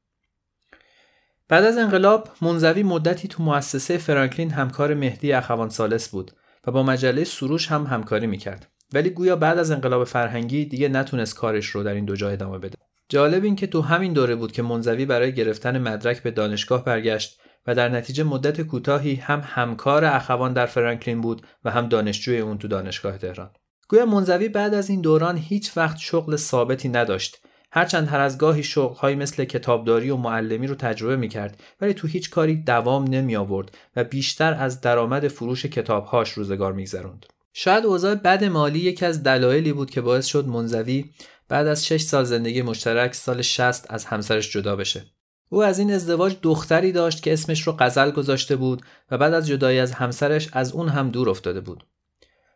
بعد 1.47 1.63
از 1.63 1.77
انقلاب 1.77 2.29
منزوی 2.41 2.83
مدتی 2.83 3.27
تو 3.27 3.43
مؤسسه 3.43 3.97
فرانکلین 3.97 4.51
همکار 4.51 4.93
مهدی 4.93 5.33
اخوان 5.33 5.69
سالس 5.69 6.09
بود 6.09 6.31
و 6.67 6.71
با 6.71 6.83
مجله 6.83 7.23
سروش 7.23 7.67
هم 7.67 7.83
همکاری 7.83 8.27
می‌کرد. 8.27 8.67
ولی 8.93 9.09
گویا 9.09 9.35
بعد 9.35 9.57
از 9.57 9.71
انقلاب 9.71 10.03
فرهنگی 10.03 10.65
دیگه 10.65 10.89
نتونست 10.89 11.35
کارش 11.35 11.65
رو 11.65 11.83
در 11.83 11.93
این 11.93 12.05
دو 12.05 12.15
جا 12.15 12.29
ادامه 12.29 12.57
بده. 12.57 12.90
جالب 13.11 13.43
این 13.43 13.55
که 13.55 13.67
تو 13.67 13.81
همین 13.81 14.13
دوره 14.13 14.35
بود 14.35 14.51
که 14.51 14.61
منزوی 14.61 15.05
برای 15.05 15.33
گرفتن 15.33 15.77
مدرک 15.77 16.23
به 16.23 16.31
دانشگاه 16.31 16.85
برگشت 16.85 17.39
و 17.67 17.75
در 17.75 17.89
نتیجه 17.89 18.23
مدت 18.23 18.61
کوتاهی 18.61 19.15
هم 19.15 19.41
همکار 19.45 20.05
اخوان 20.05 20.53
در 20.53 20.65
فرانکلین 20.65 21.21
بود 21.21 21.41
و 21.65 21.71
هم 21.71 21.89
دانشجوی 21.89 22.39
اون 22.39 22.57
تو 22.57 22.67
دانشگاه 22.67 23.17
تهران. 23.17 23.49
گویا 23.89 24.05
منزوی 24.05 24.49
بعد 24.49 24.73
از 24.73 24.89
این 24.89 25.01
دوران 25.01 25.37
هیچ 25.37 25.77
وقت 25.77 25.97
شغل 25.97 26.35
ثابتی 26.35 26.89
نداشت. 26.89 27.41
هرچند 27.71 28.07
هر 28.07 28.19
از 28.19 28.37
گاهی 28.37 28.63
شغلهایی 28.63 29.15
مثل 29.15 29.45
کتابداری 29.45 30.09
و 30.09 30.15
معلمی 30.15 30.67
رو 30.67 30.75
تجربه 30.75 31.15
می‌کرد 31.15 31.63
ولی 31.81 31.93
تو 31.93 32.07
هیچ 32.07 32.29
کاری 32.29 32.55
دوام 32.55 33.03
نمی 33.03 33.35
آورد 33.35 33.77
و 33.95 34.03
بیشتر 34.03 34.53
از 34.53 34.81
درآمد 34.81 35.27
فروش 35.27 35.65
کتابهاش 35.65 36.31
روزگار 36.31 36.73
میگذروند. 36.73 37.25
شاید 37.53 37.85
اوضاع 37.85 38.15
بد 38.15 38.43
مالی 38.43 38.79
یکی 38.79 39.05
از 39.05 39.23
دلایلی 39.23 39.73
بود 39.73 39.89
که 39.89 40.01
باعث 40.01 40.25
شد 40.25 40.47
منزوی 40.47 41.11
بعد 41.51 41.67
از 41.67 41.85
6 41.85 42.01
سال 42.01 42.23
زندگی 42.23 42.61
مشترک 42.61 43.15
سال 43.15 43.41
60 43.41 43.85
از 43.89 44.05
همسرش 44.05 44.51
جدا 44.51 44.75
بشه. 44.75 45.05
او 45.49 45.63
از 45.63 45.79
این 45.79 45.93
ازدواج 45.93 46.35
دختری 46.41 46.91
داشت 46.91 47.23
که 47.23 47.33
اسمش 47.33 47.61
رو 47.61 47.75
غزل 47.79 48.11
گذاشته 48.11 48.55
بود 48.55 48.81
و 49.11 49.17
بعد 49.17 49.33
از 49.33 49.47
جدایی 49.47 49.79
از 49.79 49.91
همسرش 49.91 50.49
از 50.53 50.71
اون 50.71 50.89
هم 50.89 51.09
دور 51.09 51.29
افتاده 51.29 51.61
بود. 51.61 51.83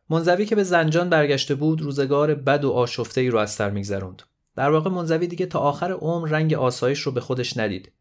منزوی 0.09 0.45
که 0.45 0.55
به 0.55 0.63
زنجان 0.63 1.09
برگشته 1.09 1.55
بود 1.55 1.81
روزگار 1.81 2.35
بد 2.35 2.65
و 2.65 2.71
آشفته 2.71 3.21
ای 3.21 3.29
رو 3.29 3.39
از 3.39 3.51
سر 3.51 3.69
میگذروند. 3.69 4.21
در 4.55 4.69
واقع 4.69 4.89
منزوی 4.89 5.27
دیگه 5.27 5.45
تا 5.45 5.59
آخر 5.59 5.91
عمر 5.91 6.29
رنگ 6.29 6.53
آسایش 6.53 6.99
رو 6.99 7.11
به 7.11 7.21
خودش 7.21 7.57
ندید. 7.57 7.91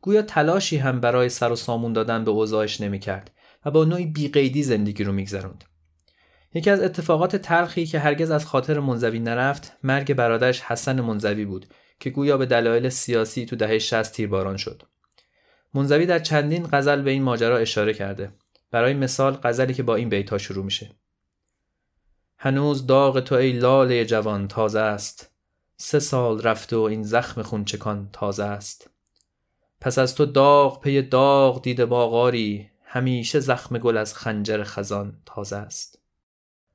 گویا 0.00 0.22
تلاشی 0.22 0.76
هم 0.76 1.00
برای 1.00 1.28
سر 1.28 1.52
و 1.52 1.56
سامون 1.56 1.92
دادن 1.92 2.24
به 2.24 2.30
اوضاعش 2.30 2.80
نمی‌کرد 2.80 3.30
و 3.64 3.70
با 3.70 3.84
نوعی 3.84 4.06
بیقیدی 4.06 4.62
زندگی 4.62 5.04
رو 5.04 5.12
میگذروند. 5.12 5.64
یکی 6.54 6.70
از 6.70 6.80
اتفاقات 6.80 7.36
تلخی 7.36 7.86
که 7.86 7.98
هرگز 7.98 8.30
از 8.30 8.46
خاطر 8.46 8.80
منزوی 8.80 9.18
نرفت 9.18 9.72
مرگ 9.82 10.14
برادرش 10.14 10.60
حسن 10.60 11.00
منزوی 11.00 11.44
بود 11.44 11.66
که 12.00 12.10
گویا 12.10 12.36
به 12.36 12.46
دلایل 12.46 12.88
سیاسی 12.88 13.46
تو 13.46 13.56
دهه 13.56 13.78
60 13.78 14.12
تیرباران 14.12 14.56
شد. 14.56 14.82
منزوی 15.74 16.06
در 16.06 16.18
چندین 16.18 16.68
غزل 16.72 17.02
به 17.02 17.10
این 17.10 17.22
ماجرا 17.22 17.58
اشاره 17.58 17.94
کرده. 17.94 18.32
برای 18.70 18.94
مثال 18.94 19.38
غزلی 19.42 19.74
که 19.74 19.82
با 19.82 19.94
این 19.94 20.08
بیتها 20.08 20.38
شروع 20.38 20.64
میشه. 20.64 20.90
هنوز 22.38 22.86
داغ 22.86 23.20
تو 23.20 23.34
ای 23.34 23.52
لاله 23.52 24.04
جوان 24.04 24.48
تازه 24.48 24.80
است. 24.80 25.30
سه 25.76 25.98
سال 25.98 26.42
رفته 26.42 26.76
و 26.76 26.80
این 26.80 27.02
زخم 27.02 27.42
خونچکان 27.42 28.08
تازه 28.12 28.44
است. 28.44 28.90
پس 29.80 29.98
از 29.98 30.14
تو 30.14 30.26
داغ 30.26 30.80
پی 30.80 31.02
داغ 31.02 31.62
دیده 31.62 31.86
باغاری 31.86 32.70
همیشه 32.84 33.40
زخم 33.40 33.78
گل 33.78 33.96
از 33.96 34.14
خنجر 34.14 34.62
خزان 34.64 35.16
تازه 35.26 35.56
است 35.56 35.97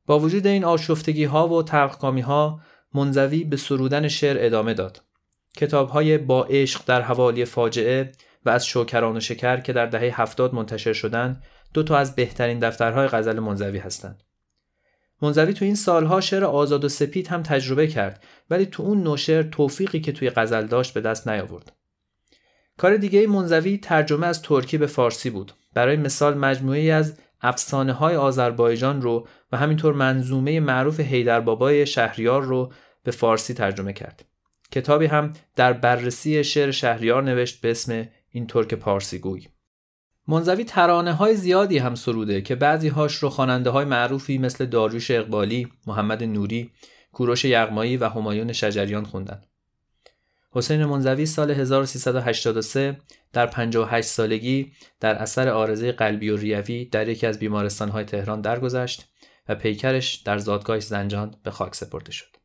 با 0.06 0.20
وجود 0.20 0.48
این 0.48 0.64
آشفتگی 0.64 1.24
ها 1.24 1.48
و 1.48 1.64
تلخکامی 1.64 2.22
ها 2.22 2.62
منزوی 2.94 3.44
به 3.44 3.58
سرودن 3.58 4.08
شعر 4.08 4.38
ادامه 4.40 4.74
داد. 4.74 5.02
کتاب 5.58 5.90
های 5.90 6.18
با 6.18 6.44
عشق 6.44 6.82
در 6.86 7.02
حوالی 7.02 7.46
فاجعه 7.46 8.12
و 8.46 8.50
از 8.50 8.66
شوکران 8.66 9.18
و 9.18 9.20
شکر 9.20 9.60
که 9.60 9.74
در 9.74 9.86
دهه 9.86 10.22
هفتاد 10.22 10.54
منتشر 10.54 10.94
شدند 10.94 11.44
دو 11.74 11.84
تا 11.84 11.98
از 11.98 12.16
بهترین 12.16 12.60
دفترهای 12.60 13.08
غزل 13.08 13.40
منزوی 13.40 13.78
هستند. 13.78 14.24
منزوی 15.22 15.54
تو 15.54 15.66
این 15.66 15.76
سالها 15.76 16.22
شعر 16.22 16.44
آزاد 16.44 16.86
و 16.86 16.90
سپید 16.90 17.28
هم 17.28 17.44
تجربه 17.44 17.88
کرد 17.88 18.24
ولی 18.50 18.66
تو 18.66 18.84
اون 18.84 19.04
نوشر 19.04 19.44
توفیقی 19.44 20.00
که 20.00 20.12
توی 20.12 20.30
غزل 20.30 20.68
داشت 20.68 20.94
به 20.94 21.02
دست 21.02 21.28
نیاورد. 21.28 21.72
کار 22.78 22.98
دیگه 22.98 23.28
منزوی 23.28 23.78
ترجمه 23.78 24.28
از 24.28 24.42
ترکی 24.42 24.78
به 24.78 24.88
فارسی 24.88 25.30
بود. 25.30 25.54
برای 25.74 25.96
مثال 25.96 26.38
مجموعی 26.38 26.92
از 26.92 27.18
افسانه 27.44 27.94
های 27.94 28.16
آذربایجان 28.16 29.02
رو 29.02 29.28
و 29.52 29.58
همینطور 29.58 29.94
منظومه 29.94 30.60
معروف 30.60 31.00
هیدر 31.00 31.40
بابای 31.40 31.86
شهریار 31.86 32.42
رو 32.42 32.72
به 33.04 33.12
فارسی 33.12 33.54
ترجمه 33.54 33.94
کرد 33.94 34.26
کتابی 34.72 35.06
هم 35.06 35.34
در 35.56 35.74
بررسی 35.74 36.44
شعر 36.44 36.72
شهریار 36.72 37.24
نوشت 37.24 37.62
به 37.62 37.72
اسم 37.72 38.08
این 38.30 38.48
ترک 38.48 38.74
پارسی 38.74 39.20
گوی 39.20 39.48
منزوی 40.28 40.64
ترانه 40.64 41.14
های 41.14 41.36
زیادی 41.36 41.78
هم 41.78 41.96
سروده 41.96 42.42
که 42.42 42.56
بعضی 42.56 42.88
هاش 42.88 43.16
رو 43.16 43.30
خواننده 43.30 43.70
های 43.70 43.86
معروفی 43.86 44.38
مثل 44.38 44.66
داریوش 44.66 45.12
اقبالی، 45.12 45.68
محمد 45.88 46.24
نوری، 46.24 46.72
کوروش 47.12 47.46
یغمایی 47.46 47.98
و 47.98 48.10
همایون 48.10 48.54
شجریان 48.54 49.04
خوندن. 49.04 49.42
حسین 50.56 50.86
منزوی 50.86 51.26
سال 51.26 51.52
1383 51.52 52.98
در 53.34 53.46
58 53.46 54.08
سالگی 54.08 54.72
در 55.00 55.16
اثر 55.16 55.50
آرزه 55.50 55.92
قلبی 55.92 56.30
و 56.30 56.38
ریوی 56.38 56.86
در 56.86 57.08
یکی 57.08 57.28
از 57.28 57.40
بیمارستانهای 57.40 58.06
تهران 58.06 58.42
درگذشت 58.42 59.06
و 59.50 59.56
پیکرش 59.56 60.16
در 60.16 60.38
زادگاه 60.38 60.80
زنجان 60.80 61.36
به 61.44 61.52
خاک 61.52 61.76
سپرده 61.76 62.12
شد. 62.12 62.43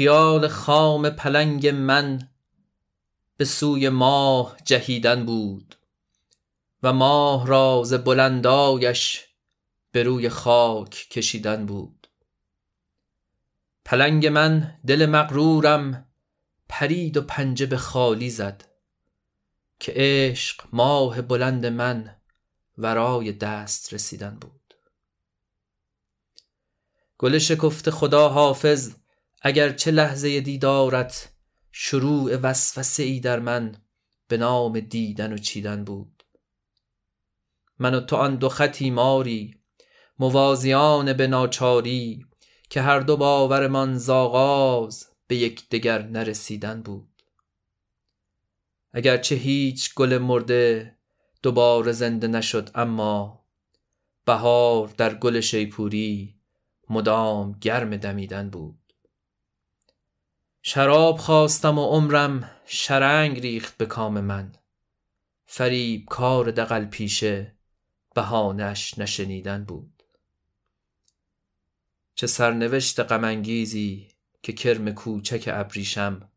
خیال 0.00 0.48
خام 0.48 1.10
پلنگ 1.10 1.68
من 1.68 2.28
به 3.36 3.44
سوی 3.44 3.88
ماه 3.88 4.56
جهیدن 4.64 5.26
بود 5.26 5.76
و 6.82 6.92
ماه 6.92 7.46
را 7.46 7.82
ز 7.84 7.94
بلندایش 7.94 9.26
به 9.92 10.02
روی 10.02 10.28
خاک 10.28 10.90
کشیدن 10.90 11.66
بود. 11.66 12.08
پلنگ 13.84 14.26
من 14.26 14.78
دل 14.86 15.06
مغرورم 15.06 16.08
پرید 16.68 17.16
و 17.16 17.22
پنجه 17.22 17.66
به 17.66 17.76
خالی 17.76 18.30
زد 18.30 18.64
که 19.80 19.92
عشق 19.96 20.64
ماه 20.72 21.22
بلند 21.22 21.66
من 21.66 22.16
ورای 22.78 23.32
دست 23.32 23.94
رسیدن 23.94 24.38
بود. 24.40 24.74
گل 27.18 27.38
شکفت 27.38 27.90
خدا 27.90 28.28
حافظ 28.28 28.99
اگر 29.40 29.72
چه 29.72 29.90
لحظه 29.90 30.40
دیدارت 30.40 31.32
شروع 31.72 32.36
وسوسه 32.36 33.02
ای 33.02 33.20
در 33.20 33.38
من 33.38 33.76
به 34.28 34.36
نام 34.36 34.80
دیدن 34.80 35.32
و 35.32 35.38
چیدن 35.38 35.84
بود. 35.84 36.22
من 37.78 37.94
و 37.94 38.00
تو 38.00 38.16
آن 38.16 38.36
دو 38.36 38.48
خطی 38.48 38.90
ماری 38.90 39.54
موازیان 40.18 41.12
به 41.12 41.26
ناچاری 41.26 42.26
که 42.70 42.82
هر 42.82 43.00
دو 43.00 43.16
باورمان 43.16 43.98
زاغاز 43.98 45.06
به 45.26 45.36
یکدیگر 45.36 46.02
نرسیدن 46.02 46.82
بود. 46.82 47.22
اگرچه 48.92 49.34
هیچ 49.34 49.94
گل 49.94 50.18
مرده 50.18 50.96
دوباره 51.42 51.92
زنده 51.92 52.28
نشد 52.28 52.70
اما 52.74 53.44
بهار 54.24 54.94
در 54.96 55.14
گل 55.14 55.40
شیپوری 55.40 56.36
مدام 56.90 57.52
گرم 57.60 57.96
دمیدن 57.96 58.50
بود. 58.50 58.79
شراب 60.62 61.16
خواستم 61.16 61.78
و 61.78 61.86
عمرم 61.86 62.50
شرنگ 62.66 63.40
ریخت 63.40 63.76
به 63.76 63.86
کام 63.86 64.20
من. 64.20 64.52
فریب 65.46 66.06
کار 66.08 66.50
دقل 66.50 66.84
پیشه 66.84 67.56
بهانش 68.14 68.98
نشنیدن 68.98 69.64
بود. 69.64 70.02
چه 72.14 72.26
سرنوشت 72.26 73.00
غمانگیزی 73.00 74.08
که 74.42 74.52
کرم 74.52 74.92
کوچک 74.92 75.48
ابریشم 75.52 76.30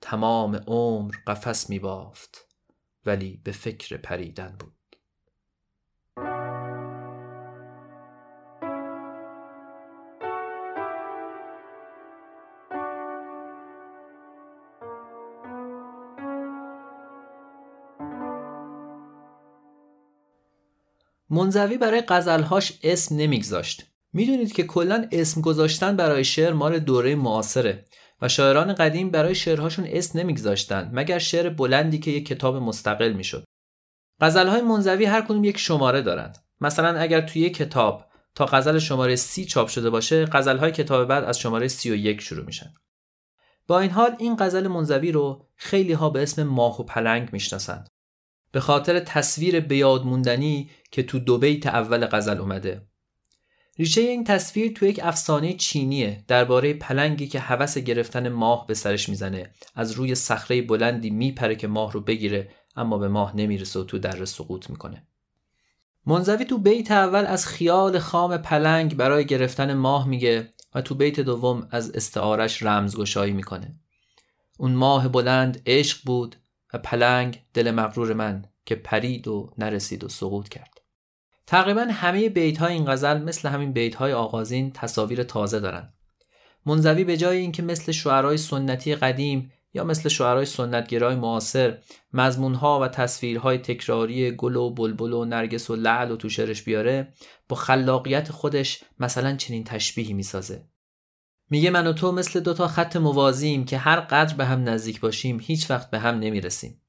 تمام 0.00 0.56
عمر 0.56 1.14
قفس 1.26 1.70
می 1.70 1.78
بافت 1.78 2.46
ولی 3.06 3.40
به 3.44 3.52
فکر 3.52 3.96
پریدن 3.96 4.56
بود. 4.58 4.77
منزوی 21.30 21.78
برای 21.78 22.02
غزلهاش 22.08 22.78
اسم 22.82 23.16
نمیگذاشت. 23.16 23.86
می‌دونید 24.12 24.52
که 24.52 24.62
کلا 24.62 25.08
اسم 25.12 25.40
گذاشتن 25.40 25.96
برای 25.96 26.24
شعر 26.24 26.52
مال 26.52 26.78
دوره 26.78 27.14
معاصره 27.14 27.84
و 28.22 28.28
شاعران 28.28 28.74
قدیم 28.74 29.10
برای 29.10 29.34
شعرهاشون 29.34 29.86
اسم 29.88 30.18
نمیگذاشتن 30.18 30.90
مگر 30.92 31.18
شعر 31.18 31.48
بلندی 31.48 31.98
که 31.98 32.10
یک 32.10 32.26
کتاب 32.26 32.56
مستقل 32.56 33.12
می‌شد. 33.12 33.44
غزلهای 34.20 34.60
منزوی 34.60 35.04
هر 35.04 35.20
کدوم 35.20 35.44
یک 35.44 35.58
شماره 35.58 36.02
دارند. 36.02 36.38
مثلا 36.60 36.98
اگر 36.98 37.20
توی 37.20 37.42
یک 37.42 37.56
کتاب 37.56 38.04
تا 38.34 38.46
غزل 38.46 38.78
شماره 38.78 39.16
سی 39.16 39.44
چاپ 39.44 39.68
شده 39.68 39.90
باشه 39.90 40.24
غزلهای 40.24 40.72
کتاب 40.72 41.08
بعد 41.08 41.24
از 41.24 41.38
شماره 41.38 41.68
سی 41.68 41.90
و 41.90 41.94
یک 41.94 42.20
شروع 42.20 42.44
میشن. 42.46 42.74
با 43.66 43.80
این 43.80 43.90
حال 43.90 44.16
این 44.18 44.36
غزل 44.36 44.68
منزوی 44.68 45.12
رو 45.12 45.46
خیلی 45.56 45.92
ها 45.92 46.10
به 46.10 46.22
اسم 46.22 46.42
ماه 46.42 46.80
و 46.80 46.84
پلنگ 46.84 47.28
می‌شناسند. 47.32 47.88
به 48.52 48.60
خاطر 48.60 49.00
تصویر 49.00 49.60
بیاد 49.60 50.04
موندنی 50.04 50.70
که 50.90 51.02
تو 51.02 51.18
دو 51.18 51.38
بیت 51.38 51.66
اول 51.66 52.06
غزل 52.06 52.38
اومده. 52.38 52.82
ریشه 53.78 54.00
این 54.00 54.24
تصویر 54.24 54.72
تو 54.72 54.86
یک 54.86 55.00
افسانه 55.02 55.52
چینیه 55.52 56.24
درباره 56.28 56.74
پلنگی 56.74 57.26
که 57.26 57.40
هوس 57.40 57.78
گرفتن 57.78 58.28
ماه 58.28 58.66
به 58.66 58.74
سرش 58.74 59.08
می‌زنه. 59.08 59.50
از 59.74 59.92
روی 59.92 60.14
صخره 60.14 60.62
بلندی 60.62 61.10
میپره 61.10 61.56
که 61.56 61.66
ماه 61.66 61.92
رو 61.92 62.00
بگیره 62.00 62.50
اما 62.76 62.98
به 62.98 63.08
ماه 63.08 63.36
نمی‌رسه 63.36 63.80
و 63.80 63.84
تو 63.84 63.98
در 63.98 64.24
سقوط 64.24 64.70
می‌کنه. 64.70 65.06
منزوی 66.06 66.44
تو 66.44 66.58
بیت 66.58 66.90
اول 66.90 67.26
از 67.26 67.46
خیال 67.46 67.98
خام 67.98 68.36
پلنگ 68.36 68.96
برای 68.96 69.26
گرفتن 69.26 69.74
ماه 69.74 70.08
میگه 70.08 70.48
و 70.74 70.80
تو 70.80 70.94
بیت 70.94 71.20
دوم 71.20 71.68
از 71.70 71.90
استعارش 71.90 72.62
رمزگشایی 72.62 73.32
می‌کنه. 73.32 73.74
اون 74.58 74.72
ماه 74.72 75.08
بلند 75.08 75.62
عشق 75.66 75.98
بود 76.04 76.36
و 76.74 76.78
پلنگ 76.78 77.42
دل 77.54 77.70
مغرور 77.70 78.12
من 78.12 78.44
که 78.66 78.74
پرید 78.74 79.28
و 79.28 79.52
نرسید 79.58 80.04
و 80.04 80.08
سقوط 80.08 80.48
کرد. 80.48 80.80
تقریبا 81.46 81.86
همه 81.90 82.28
بیت 82.28 82.58
های 82.58 82.72
این 82.72 82.84
غزل 82.84 83.22
مثل 83.22 83.48
همین 83.48 83.72
بیت 83.72 83.94
های 83.94 84.12
آغازین 84.12 84.70
تصاویر 84.72 85.22
تازه 85.22 85.60
دارن. 85.60 85.92
منزوی 86.66 87.04
به 87.04 87.16
جای 87.16 87.38
اینکه 87.38 87.62
مثل 87.62 87.92
شعرهای 87.92 88.36
سنتی 88.36 88.94
قدیم 88.94 89.52
یا 89.74 89.84
مثل 89.84 90.08
شعرهای 90.08 90.46
سنتگرای 90.46 91.14
معاصر 91.14 91.78
مضمونها 92.12 92.80
و 92.80 92.88
تصویرهای 92.88 93.58
تکراری 93.58 94.30
گل 94.30 94.56
و 94.56 94.70
بلبل 94.70 95.12
و 95.12 95.24
نرگس 95.24 95.70
و 95.70 95.76
لعل 95.76 96.10
و 96.10 96.16
تو 96.16 96.28
شعرش 96.28 96.62
بیاره 96.62 97.12
با 97.48 97.56
خلاقیت 97.56 98.32
خودش 98.32 98.84
مثلا 98.98 99.36
چنین 99.36 99.64
تشبیهی 99.64 100.12
می‌سازه. 100.12 100.64
میگه 101.50 101.70
من 101.70 101.86
و 101.86 101.92
تو 101.92 102.12
مثل 102.12 102.40
دوتا 102.40 102.68
خط 102.68 102.96
موازیم 102.96 103.64
که 103.64 103.78
هر 103.78 104.00
قدر 104.00 104.34
به 104.34 104.44
هم 104.44 104.68
نزدیک 104.68 105.00
باشیم 105.00 105.40
هیچ 105.42 105.70
وقت 105.70 105.90
به 105.90 105.98
هم 105.98 106.18
نمی‌رسیم. 106.18 106.82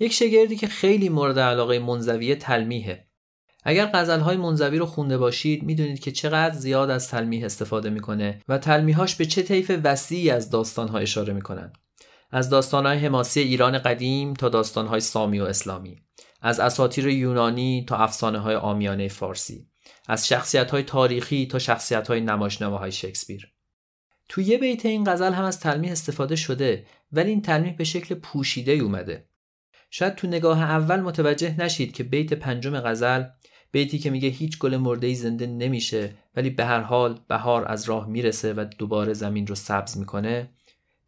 یک 0.00 0.12
شگردی 0.12 0.56
که 0.56 0.66
خیلی 0.66 1.08
مورد 1.08 1.38
علاقه 1.38 1.78
منزویه 1.78 2.36
تلمیحه. 2.36 3.08
اگر 3.64 3.90
غزلهای 3.94 4.36
منزوی 4.36 4.78
رو 4.78 4.86
خونده 4.86 5.18
باشید 5.18 5.62
می‌دونید 5.62 6.00
که 6.00 6.12
چقدر 6.12 6.54
زیاد 6.54 6.90
از 6.90 7.08
تلمیح 7.08 7.44
استفاده 7.44 7.90
می‌کنه 7.90 8.40
و 8.48 8.58
تلمیحاش 8.58 9.16
به 9.16 9.26
چه 9.26 9.42
طیف 9.42 9.80
وسیعی 9.84 10.30
از 10.30 10.50
داستانها 10.50 10.98
اشاره 10.98 11.32
می‌کنن. 11.32 11.72
از 12.30 12.50
داستانهای 12.50 12.98
حماسی 12.98 13.40
ایران 13.40 13.78
قدیم 13.78 14.34
تا 14.34 14.48
داستانهای 14.48 15.00
سامی 15.00 15.40
و 15.40 15.44
اسلامی. 15.44 16.02
از 16.40 16.60
اساطیر 16.60 17.08
یونانی 17.08 17.84
تا 17.88 17.96
افسانه 17.96 18.38
های 18.38 18.54
آمیانه 18.54 19.08
فارسی. 19.08 19.71
از 20.08 20.28
شخصیت 20.28 20.70
های 20.70 20.82
تاریخی 20.82 21.46
تا 21.46 21.58
شخصیت 21.58 22.08
های 22.08 22.20
نمایشنامه 22.20 22.78
های 22.78 22.92
شکسپیر. 22.92 23.52
تو 24.28 24.40
یه 24.40 24.58
بیت 24.58 24.86
این 24.86 25.04
غزل 25.04 25.32
هم 25.32 25.44
از 25.44 25.60
تلمیح 25.60 25.92
استفاده 25.92 26.36
شده 26.36 26.86
ولی 27.12 27.30
این 27.30 27.42
تلمیح 27.42 27.76
به 27.76 27.84
شکل 27.84 28.14
پوشیده 28.14 28.72
اومده. 28.72 29.28
شاید 29.90 30.14
تو 30.14 30.26
نگاه 30.26 30.62
اول 30.62 31.00
متوجه 31.00 31.60
نشید 31.60 31.92
که 31.92 32.04
بیت 32.04 32.32
پنجم 32.32 32.80
غزل 32.80 33.24
بیتی 33.72 33.98
که 33.98 34.10
میگه 34.10 34.28
هیچ 34.28 34.58
گل 34.58 34.76
مرده 34.76 35.14
زنده 35.14 35.46
نمیشه 35.46 36.14
ولی 36.36 36.50
به 36.50 36.64
هر 36.64 36.80
حال 36.80 37.20
بهار 37.28 37.68
از 37.68 37.84
راه 37.84 38.08
می‌رسه 38.08 38.54
و 38.54 38.64
دوباره 38.78 39.12
زمین 39.12 39.46
رو 39.46 39.54
سبز 39.54 39.98
می‌کنه. 39.98 40.50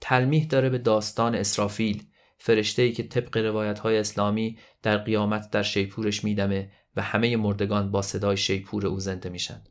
تلمیح 0.01 0.47
داره 0.47 0.71
به 0.71 0.79
داستان 0.79 1.35
اسرافیل 1.35 2.03
فرشته 2.39 2.83
ای 2.83 2.93
که 2.93 3.03
طبق 3.03 3.37
روایت 3.37 3.79
های 3.79 3.99
اسلامی 3.99 4.59
در 4.83 4.99
قیامت 4.99 5.51
در 5.51 5.63
شیپورش 5.63 6.25
میدمه 6.25 6.71
و 6.97 7.03
همه 7.03 7.37
مردگان 7.37 7.91
با 7.91 8.03
صدای 8.03 8.37
شیپور 8.37 8.87
او 8.87 9.01
زنده 9.01 9.29
میشن. 9.29 9.63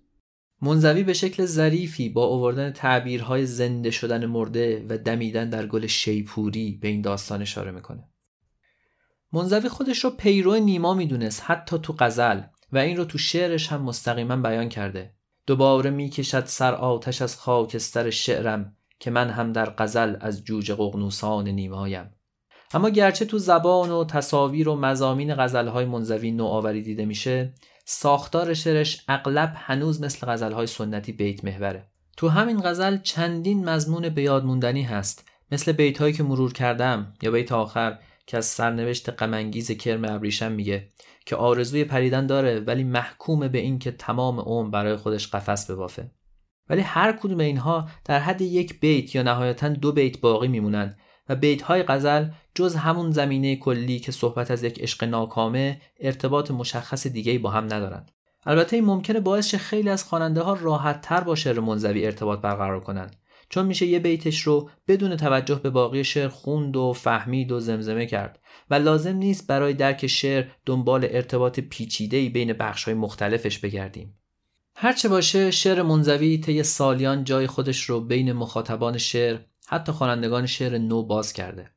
منزوی 0.62 1.04
به 1.04 1.14
شکل 1.14 1.46
ظریفی 1.46 2.10
با 2.10 2.28
آوردن 2.28 2.72
تعبیرهای 2.72 3.46
زنده 3.46 3.92
شدن 3.92 4.26
مرده 4.26 4.86
و 4.90 4.98
دمیدن 4.98 5.50
در 5.50 5.68
گل 5.68 5.88
شیپوری 5.88 6.80
به 6.82 6.88
این 6.88 7.02
داستان 7.02 7.42
اشاره 7.42 7.72
می‌کنه. 7.72 8.10
منزوی 9.34 9.70
خودش 9.70 10.04
رو 10.04 10.10
پیرو 10.10 10.56
نیما 10.56 10.94
می‌دونست 10.94 11.44
حتی 11.46 11.78
تو 11.80 11.96
غزل 12.00 12.42
و 12.72 12.78
این 12.78 12.98
رو 12.98 13.06
تو 13.06 13.18
شعرش 13.18 13.68
هم 13.68 13.82
مستقیما 13.82 14.36
بیان 14.36 14.70
کرده. 14.70 15.14
دوباره 15.48 15.90
می‌کشد 15.90 16.46
سر 16.46 16.74
آتش 16.74 17.22
از 17.22 17.36
خاکستر 17.36 18.10
شعرم 18.10 18.76
که 19.00 19.12
من 19.12 19.30
هم 19.30 19.52
در 19.52 19.74
غزل 19.78 20.16
از 20.20 20.44
جوج 20.44 20.72
قغنوسان 20.72 21.48
نیمایم. 21.48 22.12
اما 22.74 22.90
گرچه 22.90 23.26
تو 23.26 23.38
زبان 23.38 23.92
و 23.92 24.06
تصاویر 24.06 24.70
و 24.70 24.76
مزامین 24.76 25.36
غزلهای 25.36 25.86
منزوی 25.86 26.32
نوآوری 26.32 26.82
دیده 26.82 27.06
میشه 27.06 27.54
ساختار 27.86 28.54
شعرش 28.54 29.04
اغلب 29.08 29.54
هنوز 29.56 30.02
مثل 30.02 30.28
غزلهای 30.28 30.68
سنتی 30.68 31.12
بیت 31.12 31.46
محوره. 31.46 31.88
تو 32.18 32.30
همین 32.30 32.62
غزل 32.62 32.98
چندین 32.98 33.70
مضمون 33.70 34.10
به 34.10 34.40
موندنی 34.40 34.84
هست. 34.84 35.30
مثل 35.52 35.72
بیت 35.72 36.02
هایی 36.02 36.14
که 36.14 36.24
مرور 36.24 36.54
کردم 36.54 37.14
یا 37.22 37.32
بیت 37.32 37.52
آخر 37.52 38.00
که 38.28 38.38
از 38.38 38.46
سرنوشت 38.46 39.10
غمانگیز 39.10 39.72
کرم 39.72 40.06
ابریشم 40.06 40.52
میگه 40.52 40.88
که 41.26 41.36
آرزوی 41.36 41.84
پریدن 41.84 42.28
داره 42.28 42.60
ولی 42.60 42.84
محکوم 42.84 43.48
به 43.48 43.60
این 43.60 43.80
که 43.80 43.92
تمام 43.92 44.40
عمر 44.40 44.70
برای 44.70 44.96
خودش 44.96 45.28
قفس 45.28 45.72
ببافه. 45.72 46.12
ولی 46.70 46.82
هر 46.82 47.12
کدوم 47.12 47.40
اینها 47.40 47.88
در 48.06 48.20
حد 48.20 48.42
یک 48.42 48.80
بیت 48.80 49.16
یا 49.16 49.24
نهایتا 49.24 49.70
دو 49.70 49.92
بیت 49.92 50.22
باقی 50.22 50.48
میمونند 50.48 50.98
و 51.30 51.36
بیت 51.36 51.62
های 51.62 51.84
غزل 51.84 52.26
جز 52.56 52.76
همون 52.76 53.12
زمینه 53.12 53.56
کلی 53.56 54.00
که 54.00 54.12
صحبت 54.12 54.52
از 54.52 54.64
یک 54.64 54.82
عشق 54.82 55.04
ناکامه 55.04 55.82
ارتباط 56.00 56.52
مشخص 56.52 57.08
دیگه 57.08 57.40
با 57.40 57.50
هم 57.50 57.66
ندارند 57.66 58.12
البته 58.46 58.76
این 58.76 58.86
ممکنه 58.86 59.20
باعث 59.20 59.48
شه 59.48 59.58
خیلی 59.58 59.90
از 59.90 60.04
خواننده 60.04 60.42
ها 60.42 60.54
راحت 60.54 61.02
تر 61.02 61.22
با 61.22 61.36
شعر 61.36 61.60
منزوی 61.60 62.06
ارتباط 62.06 62.40
برقرار 62.40 62.80
کنند 62.80 63.16
چون 63.54 63.66
میشه 63.66 63.86
یه 63.86 64.00
بیتش 64.00 64.42
رو 64.42 64.70
بدون 64.88 65.16
توجه 65.16 65.56
به 65.56 65.70
باقی 65.70 66.04
شعر 66.04 66.28
خوند 66.28 66.78
و 66.78 66.94
فهمید 66.94 67.52
و 67.52 67.60
زمزمه 67.60 68.06
کرد. 68.06 68.40
و 68.70 68.76
لازم 68.76 69.16
نیست 69.16 69.48
برای 69.48 69.74
درک 69.74 70.08
شعر 70.08 70.46
دنبال 70.66 71.08
ارتباط 71.10 71.60
پیچیده‌ای 71.60 72.30
بین 72.30 72.54
بخش‌های 72.54 72.94
مختلفش 72.94 73.60
بگردیم. 73.60 74.18
هرچه 74.76 75.10
باشه 75.10 75.52
شعر 75.52 75.82
منزوی 75.82 76.38
طی 76.38 76.64
سالیان 76.64 77.24
جای 77.24 77.48
خودش 77.48 77.84
رو 77.84 78.00
بین 78.02 78.34
مخاطبان 78.34 78.98
شعر 78.98 79.40
حتی 79.68 79.92
خوانندگان 79.92 80.46
شعر 80.46 80.78
نو 80.78 81.04
باز 81.04 81.34
کرده. 81.34 81.72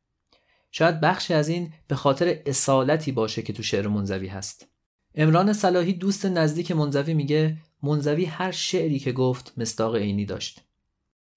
شاید 0.79 1.01
بخشی 1.01 1.35
از 1.35 1.49
این 1.49 1.73
به 1.89 1.95
خاطر 1.95 2.39
اصالتی 2.47 3.13
باشه 3.13 3.43
که 3.43 3.53
تو 3.53 3.63
شعر 3.63 3.89
منزوی 3.89 4.27
هست. 4.27 4.69
امران 5.15 5.53
صلاحی 5.53 5.93
دوست 5.93 6.27
نزدیک 6.27 6.73
منزوی 6.73 7.15
میگه 7.15 7.57
منزوی 7.83 8.25
هر 8.25 8.51
شعری 8.51 8.99
که 8.99 9.13
گفت 9.13 9.53
مستاق 9.57 9.97
عینی 9.97 10.25
داشت. 10.25 10.61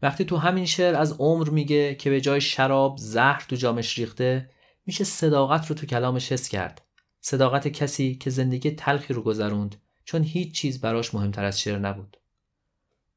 وقتی 0.01 0.25
تو 0.25 0.37
همین 0.37 0.65
شعر 0.65 0.95
از 0.95 1.15
عمر 1.19 1.49
میگه 1.49 1.95
که 1.95 2.09
به 2.09 2.21
جای 2.21 2.41
شراب 2.41 2.97
زهر 2.97 3.45
تو 3.49 3.55
جامش 3.55 3.97
ریخته 3.97 4.49
میشه 4.85 5.03
صداقت 5.03 5.67
رو 5.67 5.75
تو 5.75 5.85
کلامش 5.85 6.31
حس 6.31 6.49
کرد. 6.49 6.81
صداقت 7.21 7.67
کسی 7.67 8.15
که 8.15 8.29
زندگی 8.29 8.71
تلخی 8.71 9.13
رو 9.13 9.21
گذروند 9.21 9.75
چون 10.03 10.23
هیچ 10.23 10.53
چیز 10.53 10.81
براش 10.81 11.13
مهمتر 11.13 11.43
از 11.43 11.59
شعر 11.59 11.77
نبود. 11.77 12.17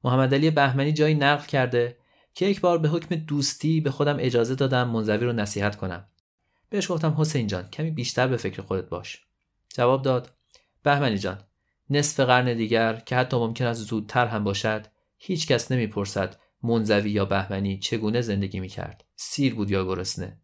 محمد 0.04 0.35
علی 0.35 0.50
بهمنی 0.50 0.92
جایی 0.92 1.14
نقل 1.14 1.46
کرده 1.46 1.96
که 2.35 2.46
یک 2.46 2.61
بار 2.61 2.78
به 2.78 2.88
حکم 2.88 3.14
دوستی 3.14 3.80
به 3.80 3.90
خودم 3.90 4.16
اجازه 4.20 4.54
دادم 4.54 4.88
منزوی 4.88 5.26
رو 5.26 5.32
نصیحت 5.32 5.76
کنم. 5.76 6.08
بهش 6.72 6.90
گفتم 6.90 7.14
حسین 7.18 7.46
جان 7.46 7.68
کمی 7.68 7.90
بیشتر 7.90 8.26
به 8.26 8.37
فکر 8.37 8.62
خودت 8.62 8.88
باش. 8.88 9.20
جواب 9.74 10.02
داد 10.02 10.30
بهمنی 10.82 11.18
جان 11.18 11.40
نصف 11.90 12.20
قرن 12.20 12.54
دیگر 12.54 12.94
که 12.94 13.16
حتی 13.16 13.37
ممکن 13.37 13.66
است 13.66 13.80
زودتر 13.80 14.26
هم 14.26 14.44
باشد 14.44 14.87
هیچ 15.18 15.46
کس 15.46 15.72
نمی‌پرسد 15.72 16.37
منزوی 16.62 17.11
یا 17.11 17.24
بهمنی 17.24 17.78
چگونه 17.78 18.20
زندگی 18.20 18.61
می‌کرد. 18.61 19.04
سیر 19.16 19.54
بود 19.54 19.70
یا 19.70 19.85
گرسنه. 19.85 20.38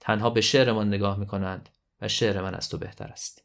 تنها 0.00 0.30
به 0.30 0.40
شعرمان 0.40 0.88
نگاه 0.88 1.18
می‌کنند 1.18 1.68
و 2.00 2.08
شعر 2.08 2.42
من 2.42 2.54
از 2.54 2.68
تو 2.68 2.78
بهتر 2.78 3.06
است. 3.06 3.44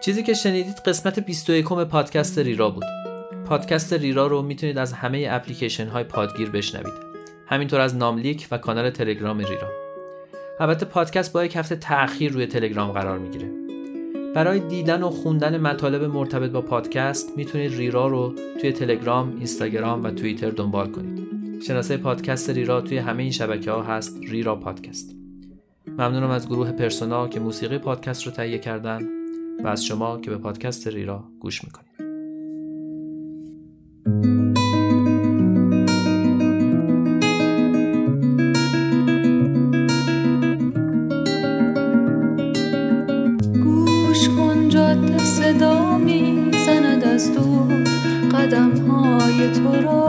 چیزی 0.00 0.22
که 0.22 0.34
شنیدید 0.34 0.76
قسمت 0.78 1.18
21 1.18 1.64
پادکست 1.68 2.38
ریرا 2.38 2.70
بود. 2.70 2.84
پادکست 3.46 3.92
ریرا 3.92 4.26
رو 4.26 4.42
می‌تونید 4.42 4.78
از 4.78 4.92
همه 4.92 5.26
اپلیکیشن 5.30 5.86
های 5.86 6.04
پادگیر 6.04 6.50
بشنوید. 6.50 7.10
همینطور 7.46 7.80
از 7.80 7.96
ناملیک 7.96 8.48
و 8.50 8.58
کانال 8.58 8.90
تلگرام 8.90 9.38
ریرا. 9.38 9.79
البته 10.60 10.86
پادکست 10.86 11.32
با 11.32 11.44
یک 11.44 11.56
هفته 11.56 11.76
تأخیر 11.76 12.32
روی 12.32 12.46
تلگرام 12.46 12.92
قرار 12.92 13.18
می‌گیره 13.18 13.50
برای 14.34 14.60
دیدن 14.60 15.02
و 15.02 15.10
خوندن 15.10 15.60
مطالب 15.60 16.04
مرتبط 16.04 16.50
با 16.50 16.60
پادکست 16.60 17.36
می‌تونید 17.36 17.76
ریرا 17.76 18.06
رو 18.06 18.34
توی 18.60 18.72
تلگرام، 18.72 19.36
اینستاگرام 19.36 20.04
و 20.04 20.10
توییتر 20.10 20.50
دنبال 20.50 20.90
کنید. 20.90 21.28
شناسه 21.62 21.96
پادکست 21.96 22.50
ریرا 22.50 22.80
توی 22.80 22.98
همه 22.98 23.22
این 23.22 23.32
شبکه 23.32 23.70
ها 23.70 23.82
هست 23.82 24.18
ریرا 24.28 24.56
پادکست. 24.56 25.16
ممنونم 25.86 26.30
از 26.30 26.48
گروه 26.48 26.72
پرسونا 26.72 27.28
که 27.28 27.40
موسیقی 27.40 27.78
پادکست 27.78 28.26
رو 28.26 28.32
تهیه 28.32 28.58
کردن 28.58 29.08
و 29.64 29.68
از 29.68 29.84
شما 29.84 30.20
که 30.20 30.30
به 30.30 30.38
پادکست 30.38 30.88
ریرا 30.88 31.24
گوش 31.40 31.60
می‌کنید. 31.64 31.90
서로 49.62 49.99